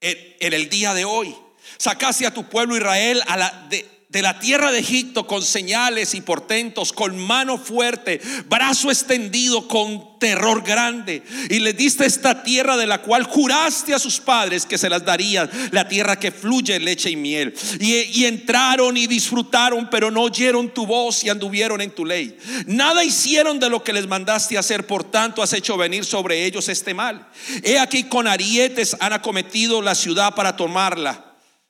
[0.00, 1.34] en, en el día de hoy.
[1.78, 6.14] Sacaste a tu pueblo Israel a la, de, de la tierra de Egipto con señales
[6.14, 11.22] y portentos, con mano fuerte, brazo extendido, con terror grande.
[11.50, 15.04] Y le diste esta tierra de la cual juraste a sus padres que se las
[15.04, 17.54] darían, la tierra que fluye leche y miel.
[17.78, 22.38] Y, entraron y disfrutaron, pero no oyeron tu voz y anduvieron en tu ley.
[22.64, 26.70] Nada hicieron de lo que les mandaste hacer, por tanto has hecho venir sobre ellos
[26.70, 27.28] este mal.
[27.62, 31.25] He aquí con arietes han acometido la ciudad para tomarla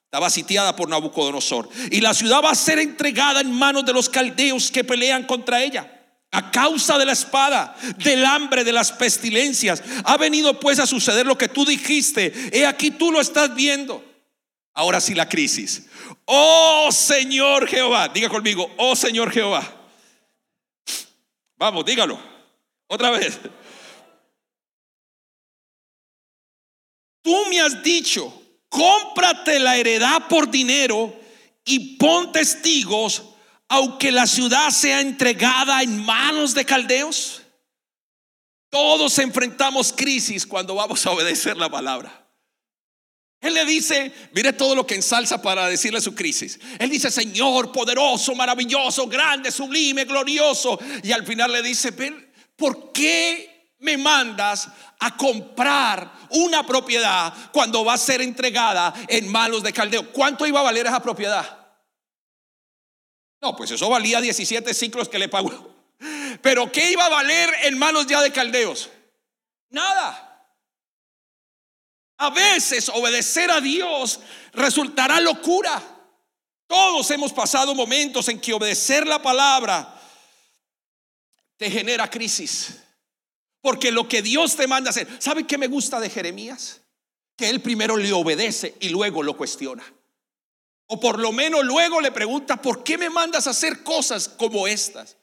[0.06, 1.68] estaba sitiada por Nabucodonosor.
[1.90, 5.62] Y la ciudad va a ser entregada en manos de los caldeos que pelean contra
[5.62, 5.92] ella.
[6.30, 9.82] A causa de la espada, del hambre, de las pestilencias.
[10.04, 12.32] Ha venido pues a suceder lo que tú dijiste.
[12.52, 14.04] He aquí tú lo estás viendo.
[14.74, 15.86] Ahora sí la crisis.
[16.24, 18.08] Oh Señor Jehová.
[18.08, 19.70] Diga conmigo, oh Señor Jehová.
[21.56, 22.18] Vamos, dígalo.
[22.86, 23.40] Otra vez.
[27.22, 31.14] Tú me has dicho cómprate la heredad por dinero
[31.64, 33.22] y pon testigos,
[33.68, 37.42] aunque la ciudad sea entregada en manos de caldeos.
[38.70, 42.26] Todos enfrentamos crisis cuando vamos a obedecer la palabra.
[43.40, 46.58] Él le dice, mire todo lo que ensalza para decirle su crisis.
[46.78, 50.78] Él dice, Señor, poderoso, maravilloso, grande, sublime, glorioso.
[51.02, 51.92] Y al final le dice,
[52.56, 59.62] ¿por qué me mandas a comprar una propiedad cuando va a ser entregada en manos
[59.62, 60.12] de Caldeo?
[60.12, 61.66] ¿Cuánto iba a valer esa propiedad?
[63.40, 65.74] No, pues eso valía 17 ciclos que le pagó.
[66.42, 68.90] Pero ¿qué iba a valer en manos ya de caldeos?
[69.70, 70.22] Nada.
[72.18, 74.20] A veces obedecer a Dios
[74.52, 75.82] resultará locura.
[76.66, 80.00] Todos hemos pasado momentos en que obedecer la palabra
[81.56, 82.82] te genera crisis.
[83.66, 86.82] Porque lo que Dios te manda hacer, ¿sabe qué me gusta de Jeremías?
[87.36, 89.82] Que él primero le obedece y luego lo cuestiona.
[90.86, 94.68] O por lo menos luego le pregunta, ¿por qué me mandas a hacer cosas como
[94.68, 95.16] estas?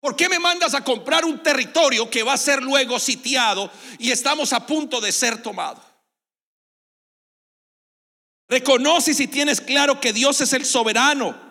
[0.00, 4.10] ¿Por qué me mandas a comprar un territorio que va a ser luego sitiado y
[4.10, 5.80] estamos a punto de ser tomado?
[8.48, 11.43] Reconoce si tienes claro que Dios es el soberano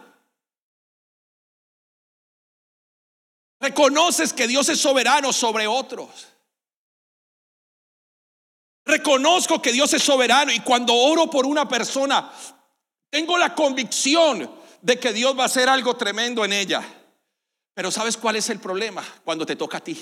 [3.63, 6.10] Reconoces que Dios es soberano sobre otros.
[8.84, 12.30] Reconozco que Dios es soberano y cuando oro por una persona,
[13.10, 16.84] tengo la convicción de que Dios va a hacer algo tremendo en ella.
[17.73, 19.02] Pero ¿sabes cuál es el problema?
[19.23, 19.97] Cuando te toca a ti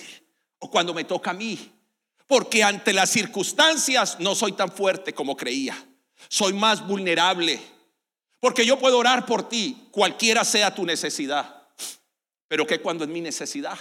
[0.58, 1.72] o cuando me toca a mí.
[2.26, 5.78] Porque ante las circunstancias no soy tan fuerte como creía.
[6.30, 7.62] Soy más vulnerable.
[8.40, 11.61] Porque yo puedo orar por ti, cualquiera sea tu necesidad.
[12.52, 13.80] Pero que cuando es mi necesidad.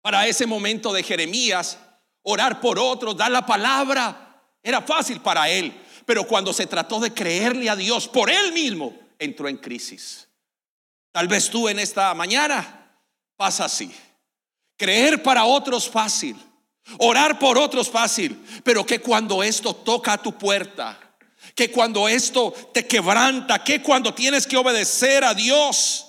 [0.00, 1.78] Para ese momento de Jeremías,
[2.22, 5.70] orar por otros, dar la palabra, era fácil para él.
[6.06, 10.28] Pero cuando se trató de creerle a Dios por él mismo, entró en crisis.
[11.12, 12.90] Tal vez tú en esta mañana
[13.36, 13.94] pasa así.
[14.78, 16.36] Creer para otros fácil.
[17.00, 18.42] Orar por otros fácil.
[18.64, 20.98] Pero que cuando esto toca a tu puerta,
[21.54, 26.06] que cuando esto te quebranta, que cuando tienes que obedecer a Dios,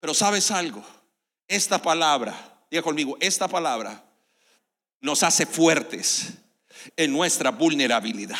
[0.00, 0.84] pero sabes algo,
[1.46, 4.04] esta palabra, diga conmigo, esta palabra
[5.00, 6.34] nos hace fuertes
[6.96, 8.38] en nuestra vulnerabilidad.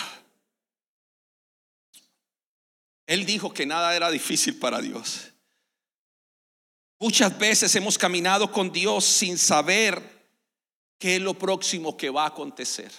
[3.06, 5.32] Él dijo que nada era difícil para Dios.
[6.98, 10.02] Muchas veces hemos caminado con Dios sin saber
[10.98, 12.92] qué es lo próximo que va a acontecer.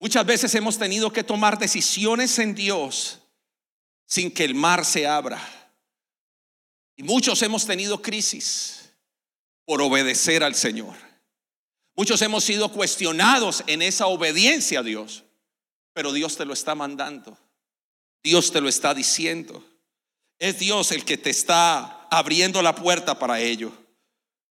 [0.00, 3.18] Muchas veces hemos tenido que tomar decisiones en Dios
[4.06, 5.40] sin que el mar se abra.
[6.98, 8.92] Y muchos hemos tenido crisis
[9.64, 10.96] por obedecer al Señor.
[11.94, 15.22] Muchos hemos sido cuestionados en esa obediencia a Dios,
[15.92, 17.38] pero Dios te lo está mandando.
[18.20, 19.64] Dios te lo está diciendo.
[20.40, 23.72] Es Dios el que te está abriendo la puerta para ello.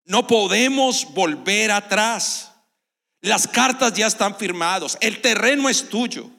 [0.05, 2.53] No podemos volver atrás.
[3.19, 4.97] Las cartas ya están firmadas.
[5.01, 6.29] El terreno es tuyo.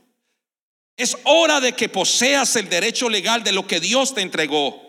[0.96, 4.88] Es hora de que poseas el derecho legal de lo que Dios te entregó.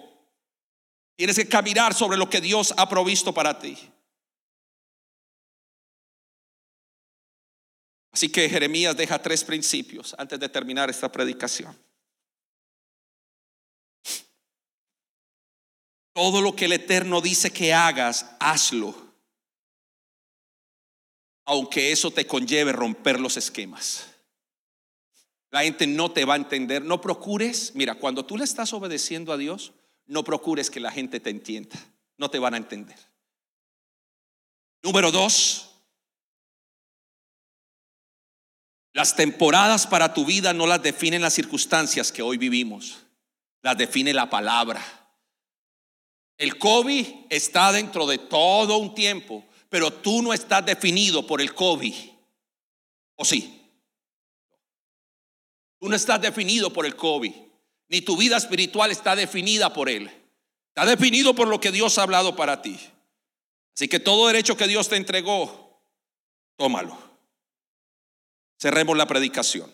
[1.19, 3.77] Tienes que caminar sobre lo que Dios ha provisto para ti.
[8.13, 11.77] Así que Jeremías deja tres principios antes de terminar esta predicación.
[16.13, 18.95] Todo lo que el Eterno dice que hagas, hazlo.
[21.43, 24.07] Aunque eso te conlleve romper los esquemas.
[25.51, 26.81] La gente no te va a entender.
[26.81, 29.73] No procures, mira, cuando tú le estás obedeciendo a Dios,
[30.09, 31.77] no procures que la gente te entienda.
[32.17, 32.97] No te van a entender.
[34.81, 35.69] Número dos,
[38.93, 42.97] Las temporadas para tu vida no las definen las circunstancias que hoy vivimos,
[43.61, 44.83] las define la palabra.
[46.37, 51.53] El COVID está dentro de todo un tiempo, pero tú no estás definido por el
[51.53, 51.93] COVID.
[53.15, 53.61] ¿O sí?
[55.79, 57.33] Tú no estás definido por el COVID,
[57.89, 60.09] ni tu vida espiritual está definida por él.
[60.69, 62.79] Está definido por lo que Dios ha hablado para ti.
[63.75, 65.81] Así que todo derecho que Dios te entregó,
[66.55, 66.97] tómalo.
[68.61, 69.71] Cerremos la predicación.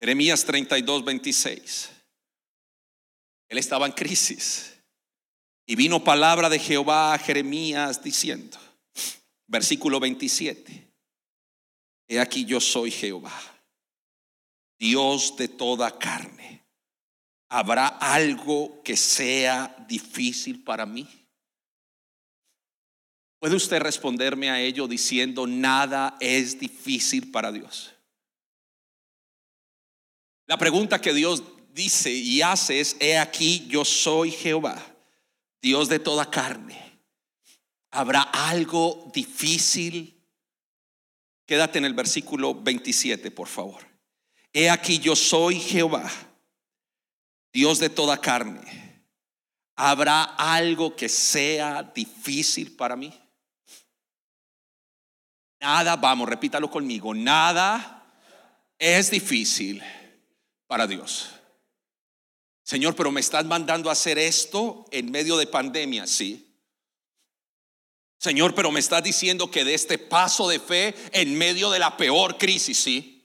[0.00, 1.90] Jeremías 32, 26.
[3.48, 4.74] Él estaba en crisis.
[5.66, 8.56] Y vino palabra de Jehová a Jeremías diciendo,
[9.48, 10.92] versículo 27,
[12.06, 13.32] He aquí yo soy Jehová,
[14.78, 16.66] Dios de toda carne.
[17.48, 21.08] ¿Habrá algo que sea difícil para mí?
[23.38, 27.94] ¿Puede usted responderme a ello diciendo, nada es difícil para Dios?
[30.46, 34.80] La pregunta que Dios dice y hace es, he aquí, yo soy Jehová,
[35.60, 37.00] Dios de toda carne.
[37.90, 40.24] ¿Habrá algo difícil?
[41.46, 43.95] Quédate en el versículo 27, por favor.
[44.58, 46.10] He aquí, yo soy Jehová,
[47.52, 49.04] Dios de toda carne.
[49.76, 53.12] ¿Habrá algo que sea difícil para mí?
[55.60, 58.02] Nada, vamos, repítalo conmigo, nada
[58.78, 59.82] es difícil
[60.66, 61.28] para Dios.
[62.62, 66.58] Señor, pero me estás mandando a hacer esto en medio de pandemia, sí.
[68.18, 71.98] Señor, pero me estás diciendo que de este paso de fe en medio de la
[71.98, 73.15] peor crisis, sí.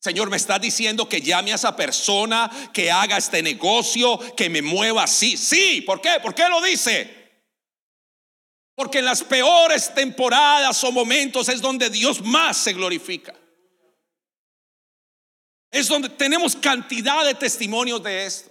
[0.00, 4.62] Señor, me estás diciendo que llame a esa persona que haga este negocio, que me
[4.62, 5.36] mueva así.
[5.36, 6.18] Sí, ¿por qué?
[6.22, 7.18] ¿Por qué lo dice?
[8.74, 13.34] Porque en las peores temporadas o momentos es donde Dios más se glorifica.
[15.70, 18.50] Es donde tenemos cantidad de testimonios de esto.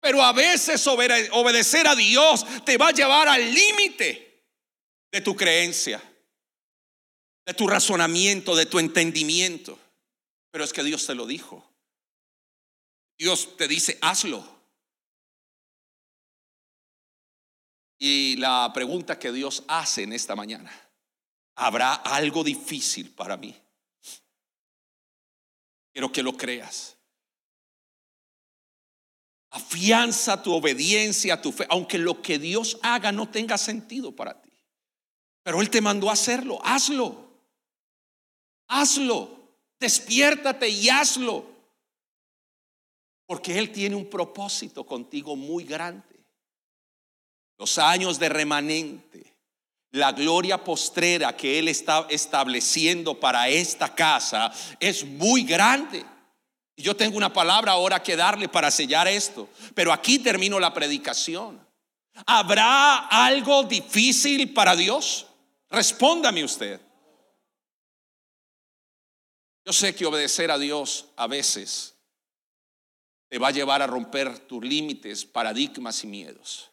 [0.00, 4.44] Pero a veces obedecer a Dios te va a llevar al límite
[5.10, 6.00] de tu creencia,
[7.46, 9.78] de tu razonamiento, de tu entendimiento.
[10.50, 11.64] Pero es que Dios te lo dijo.
[13.16, 14.44] Dios te dice, hazlo.
[17.98, 20.70] Y la pregunta que Dios hace en esta mañana,
[21.54, 23.56] ¿habrá algo difícil para mí?
[25.92, 26.96] Quiero que lo creas.
[29.50, 34.52] Afianza tu obediencia, tu fe, aunque lo que Dios haga no tenga sentido para ti.
[35.42, 37.25] Pero Él te mandó a hacerlo, hazlo.
[38.68, 39.30] Hazlo.
[39.78, 41.44] Despiértate y hazlo.
[43.26, 46.16] Porque Él tiene un propósito contigo muy grande
[47.58, 49.34] los años de remanente,
[49.92, 56.04] la gloria postrera que Él está estableciendo para esta casa es muy grande.
[56.76, 60.74] Y yo tengo una palabra ahora que darle para sellar esto, pero aquí termino la
[60.74, 61.64] predicación.
[62.26, 65.26] ¿Habrá algo difícil para Dios?
[65.70, 66.80] Respóndame usted.
[69.66, 71.96] Yo sé que obedecer a Dios a veces
[73.28, 76.70] te va a llevar a romper tus límites, paradigmas y miedos.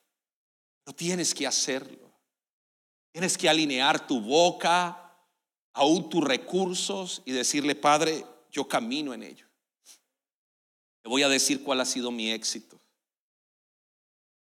[0.86, 2.14] No tienes que hacerlo.
[3.12, 5.18] Tienes que alinear tu boca,
[5.74, 9.48] aún tus recursos y decirle, Padre, yo camino en ello.
[11.02, 12.80] Te voy a decir cuál ha sido mi éxito.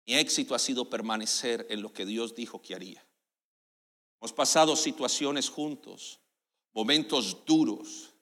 [0.05, 3.03] Mi éxito ha sido permanecer en lo que Dios dijo que haría.
[4.21, 6.19] Hemos pasado situaciones juntos,
[6.73, 8.14] momentos duros,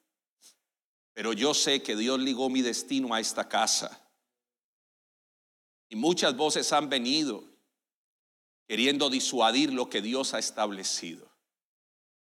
[1.13, 3.99] pero yo sé que Dios ligó mi destino a esta casa.
[5.89, 7.43] Y muchas voces han venido
[8.67, 11.31] queriendo disuadir lo que Dios ha establecido.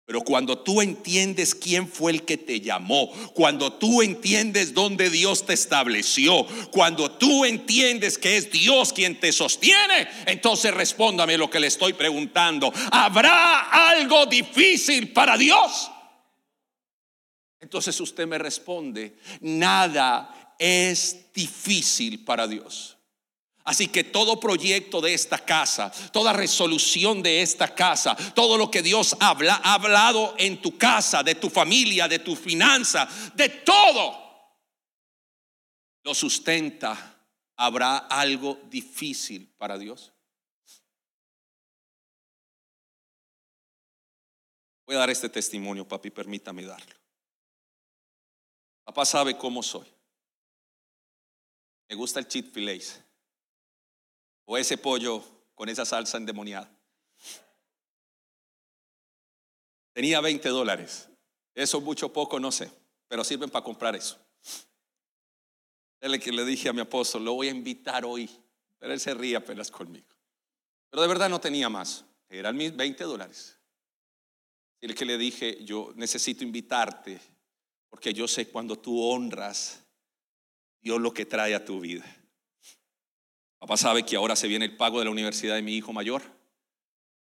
[0.05, 5.47] Pero cuando tú entiendes quién fue el que te llamó, cuando tú entiendes dónde Dios
[5.47, 11.59] te estableció, cuando tú entiendes que es Dios quien te sostiene, entonces respóndame lo que
[11.59, 12.71] le estoy preguntando.
[12.91, 15.89] ¿Habrá algo difícil para Dios?
[17.65, 22.95] Entonces usted me responde, nada es difícil para Dios.
[23.63, 28.83] Así que todo proyecto de esta casa, toda resolución de esta casa, todo lo que
[28.83, 29.29] Dios ha
[29.63, 34.15] hablado en tu casa, de tu familia, de tu finanza, de todo,
[36.03, 37.13] lo sustenta.
[37.55, 40.13] ¿Habrá algo difícil para Dios?
[44.85, 47.04] Voy a dar este testimonio, papi, permítame darlo.
[48.85, 49.87] Papá sabe cómo soy.
[51.89, 53.01] Me gusta el cheat fillets
[54.45, 55.23] o ese pollo
[55.55, 56.71] con esa salsa endemoniada.
[59.93, 61.09] Tenía 20 dólares.
[61.53, 62.71] Eso mucho poco, no sé,
[63.07, 64.19] pero sirven para comprar eso.
[66.01, 68.29] Él que le dije a mi apóstol, lo voy a invitar hoy,
[68.77, 70.13] pero él se ría apenas conmigo.
[70.89, 73.57] Pero de verdad no tenía más, eran mis 20 dólares.
[74.81, 77.19] El que le dije, yo necesito invitarte,
[77.95, 79.81] porque yo sé cuando tú honras
[80.81, 82.03] Dios lo que trae a tu vida.
[83.57, 86.21] Papá sabe que ahora se viene el pago de la universidad de mi hijo mayor,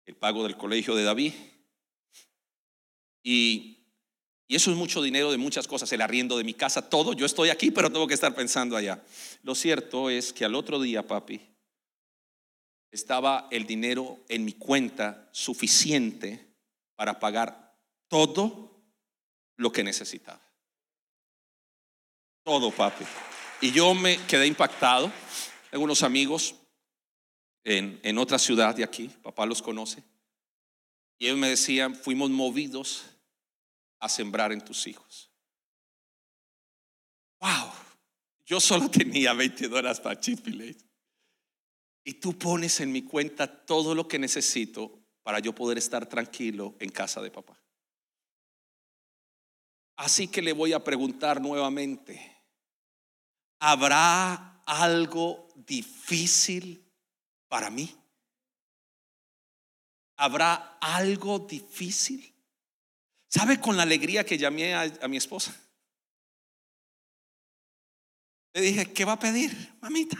[0.05, 1.31] el pago del colegio de David.
[3.23, 3.77] Y,
[4.49, 7.13] eso es mucho dinero de muchas cosas, el arriendo de mi casa, todo.
[7.13, 9.01] Yo estoy aquí, pero tengo que estar pensando allá.
[9.43, 11.39] Lo cierto es que al otro día, papi,
[12.91, 16.45] estaba el dinero en mi cuenta suficiente
[16.97, 17.73] para pagar
[18.09, 18.83] todo
[19.55, 20.45] lo que necesitaba.
[22.47, 23.03] Todo, papi.
[23.59, 25.11] Y yo me quedé impactado.
[25.69, 26.55] Tengo unos amigos
[27.65, 30.01] en, en otra ciudad de aquí, papá los conoce,
[31.19, 33.03] y ellos me decían, fuimos movidos
[33.99, 35.29] a sembrar en tus hijos.
[37.41, 37.69] Wow,
[38.45, 40.73] yo solo tenía 20 dólares para Chick-fil-A.
[42.05, 46.77] Y tú pones en mi cuenta todo lo que necesito para yo poder estar tranquilo
[46.79, 47.61] en casa de papá.
[49.97, 52.36] Así que le voy a preguntar nuevamente,
[53.59, 56.83] ¿habrá algo difícil
[57.47, 57.95] para mí?
[60.17, 62.33] ¿Habrá algo difícil?
[63.27, 65.55] ¿Sabe con la alegría que llamé a, mi esposa?
[68.53, 70.17] Le dije, ¿qué va a pedir, mamita?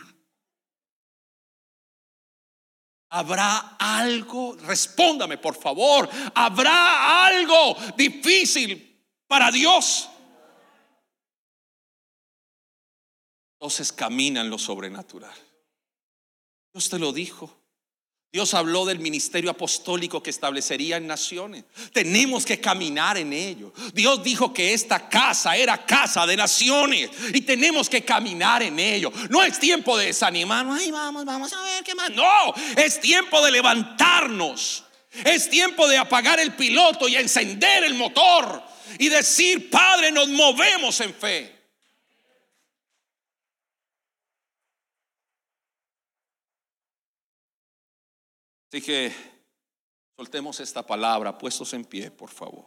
[3.09, 4.55] ¿Habrá algo?
[4.57, 6.09] Respóndame, por favor.
[6.35, 10.09] ¿Habrá algo difícil para Dios?
[13.59, 15.33] Entonces camina en lo sobrenatural.
[16.73, 17.51] Dios te lo dijo.
[18.31, 21.63] Dios habló del ministerio apostólico que establecería en naciones.
[21.91, 23.73] Tenemos que caminar en ello.
[23.93, 29.11] Dios dijo que esta casa era casa de naciones y tenemos que caminar en ello.
[29.29, 30.79] No es tiempo de desanimarnos.
[30.79, 32.11] Ay, vamos, vamos a ver qué más.
[32.11, 34.83] No, es tiempo de levantarnos.
[35.25, 38.61] Es tiempo de apagar el piloto y encender el motor
[38.99, 41.56] y decir, Padre, nos movemos en fe.
[48.69, 49.13] Así que
[50.17, 52.65] soltemos esta palabra, puestos en pie, por favor.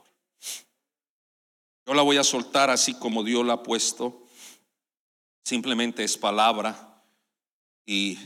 [1.86, 4.26] Yo la voy a soltar así como Dios la ha puesto.
[5.44, 7.02] Simplemente es palabra
[7.84, 8.18] y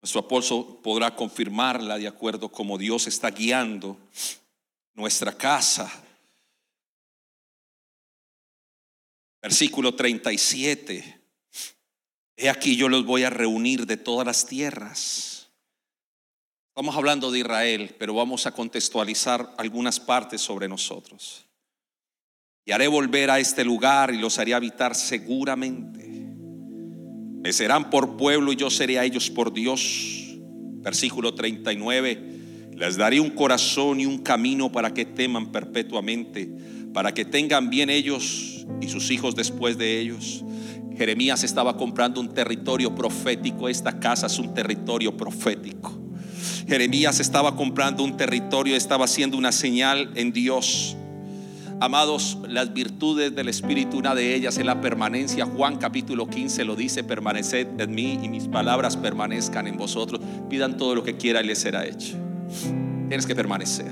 [0.00, 3.98] nuestro apóstol podrá confirmarla de acuerdo como Dios está guiando
[4.94, 5.92] nuestra casa.
[9.42, 11.20] Versículo 37.
[12.36, 15.41] He aquí yo los voy a reunir de todas las tierras
[16.72, 21.44] Estamos hablando de Israel, pero vamos a contextualizar algunas partes sobre nosotros.
[22.64, 26.08] Y haré volver a este lugar y los haré habitar seguramente.
[27.42, 30.38] Me serán por pueblo y yo seré a ellos por Dios.
[30.80, 32.70] Versículo 39.
[32.74, 36.50] Les daré un corazón y un camino para que teman perpetuamente,
[36.94, 40.42] para que tengan bien ellos y sus hijos después de ellos.
[40.96, 43.68] Jeremías estaba comprando un territorio profético.
[43.68, 46.01] Esta casa es un territorio profético.
[46.66, 50.96] Jeremías estaba comprando un territorio, estaba haciendo una señal en Dios.
[51.80, 55.44] Amados, las virtudes del Espíritu, una de ellas es la permanencia.
[55.46, 60.20] Juan capítulo 15 lo dice, permaneced en mí y mis palabras permanezcan en vosotros.
[60.48, 62.16] Pidan todo lo que quiera y les será hecho.
[63.08, 63.90] Tienes que permanecer.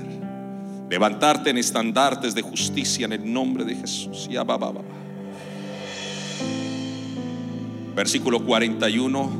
[0.89, 4.29] Levantarte en estandartes de justicia en el nombre de Jesús.
[4.31, 4.45] Ya,
[7.93, 9.31] Versículo 41,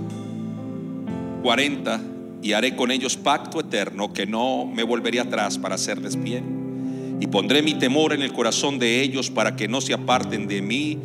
[1.41, 2.10] 40
[2.41, 7.27] y haré con ellos pacto eterno que no me volveré atrás para hacerles bien Y
[7.27, 10.97] pondré mi temor en el corazón de ellos para que no se aparten de mí.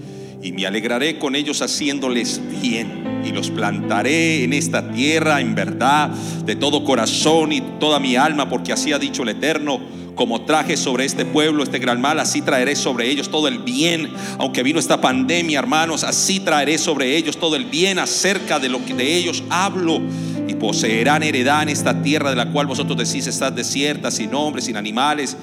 [0.42, 3.22] Y me alegraré con ellos haciéndoles bien.
[3.24, 6.10] Y los plantaré en esta tierra en verdad,
[6.44, 9.80] de todo corazón y toda mi alma, porque así ha dicho el Eterno
[10.16, 14.10] como traje sobre este pueblo este gran mal, así traeré sobre ellos todo el bien.
[14.38, 18.84] Aunque vino esta pandemia, hermanos, así traeré sobre ellos todo el bien acerca de lo
[18.84, 20.00] que de ellos hablo.
[20.48, 24.64] Y poseerán heredad en esta tierra de la cual vosotros decís está desierta, sin hombres,
[24.64, 25.36] sin animales.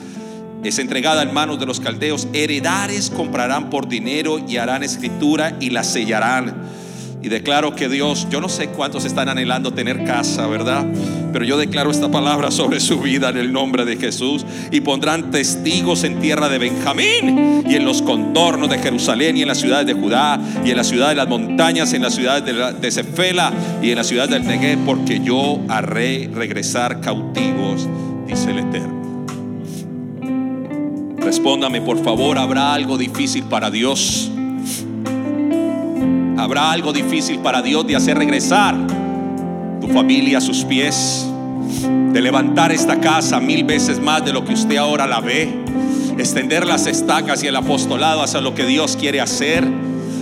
[0.64, 2.28] Es entregada en manos de los caldeos.
[2.34, 6.83] Heredares comprarán por dinero y harán escritura y la sellarán
[7.24, 10.86] y declaro que Dios, yo no sé cuántos están anhelando tener casa, ¿verdad?
[11.32, 14.46] Pero yo declaro esta palabra sobre su vida en el nombre de Jesús.
[14.72, 19.48] Y pondrán testigos en tierra de Benjamín y en los contornos de Jerusalén y en
[19.48, 22.74] las ciudades de Judá y en la ciudad de las montañas, en las ciudades de,
[22.74, 27.88] de Cefela y en la ciudad del Negev, porque yo haré regresar cautivos,
[28.28, 29.26] dice el Eterno.
[31.20, 34.33] Respóndame, por favor, ¿habrá algo difícil para Dios?
[36.44, 38.76] Habrá algo difícil para Dios de hacer regresar
[39.80, 41.26] tu familia a sus pies,
[42.12, 45.64] de levantar esta casa mil veces más de lo que usted ahora la ve,
[46.18, 49.66] extender las estacas y el apostolado hacia lo que Dios quiere hacer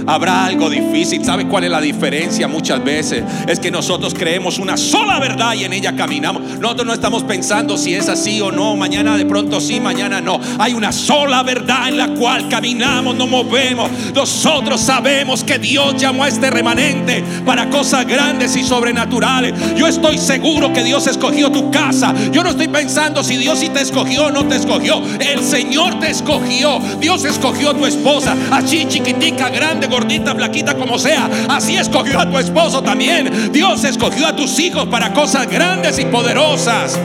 [0.08, 1.24] habrá algo difícil.
[1.24, 3.24] ¿Sabe cuál es la diferencia muchas veces?
[3.48, 6.44] Es que nosotros creemos una sola verdad y en ella caminamos.
[6.60, 10.40] Nosotros no estamos pensando si es así o no, mañana de pronto sí, mañana no.
[10.60, 13.90] Hay una sola verdad en la cual caminamos, nos movemos.
[14.14, 19.54] Nosotros sabemos que Dios llamó a este remanente para cosas grandes y sobrenaturales.
[19.76, 22.14] Yo estoy seguro que Dios escogió tu casa.
[22.32, 25.02] Yo no estoy pensando si Dios sí te escogió o no te escogió.
[25.20, 26.80] El Señor te escogió.
[27.00, 31.30] Dios escogió tu esposa, así chiquitica, grande, gordita, flaquita, como sea.
[31.50, 33.52] Así escogió a tu esposo también.
[33.52, 37.00] Dios escogió a tus hijos para cosas grandes y poderosas.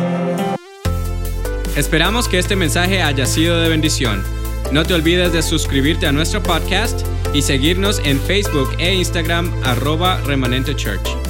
[1.76, 4.22] Esperamos que este mensaje haya sido de bendición.
[4.72, 10.18] No te olvides de suscribirte a nuestro podcast y seguirnos en Facebook e Instagram arroba
[10.22, 11.26] remanente church.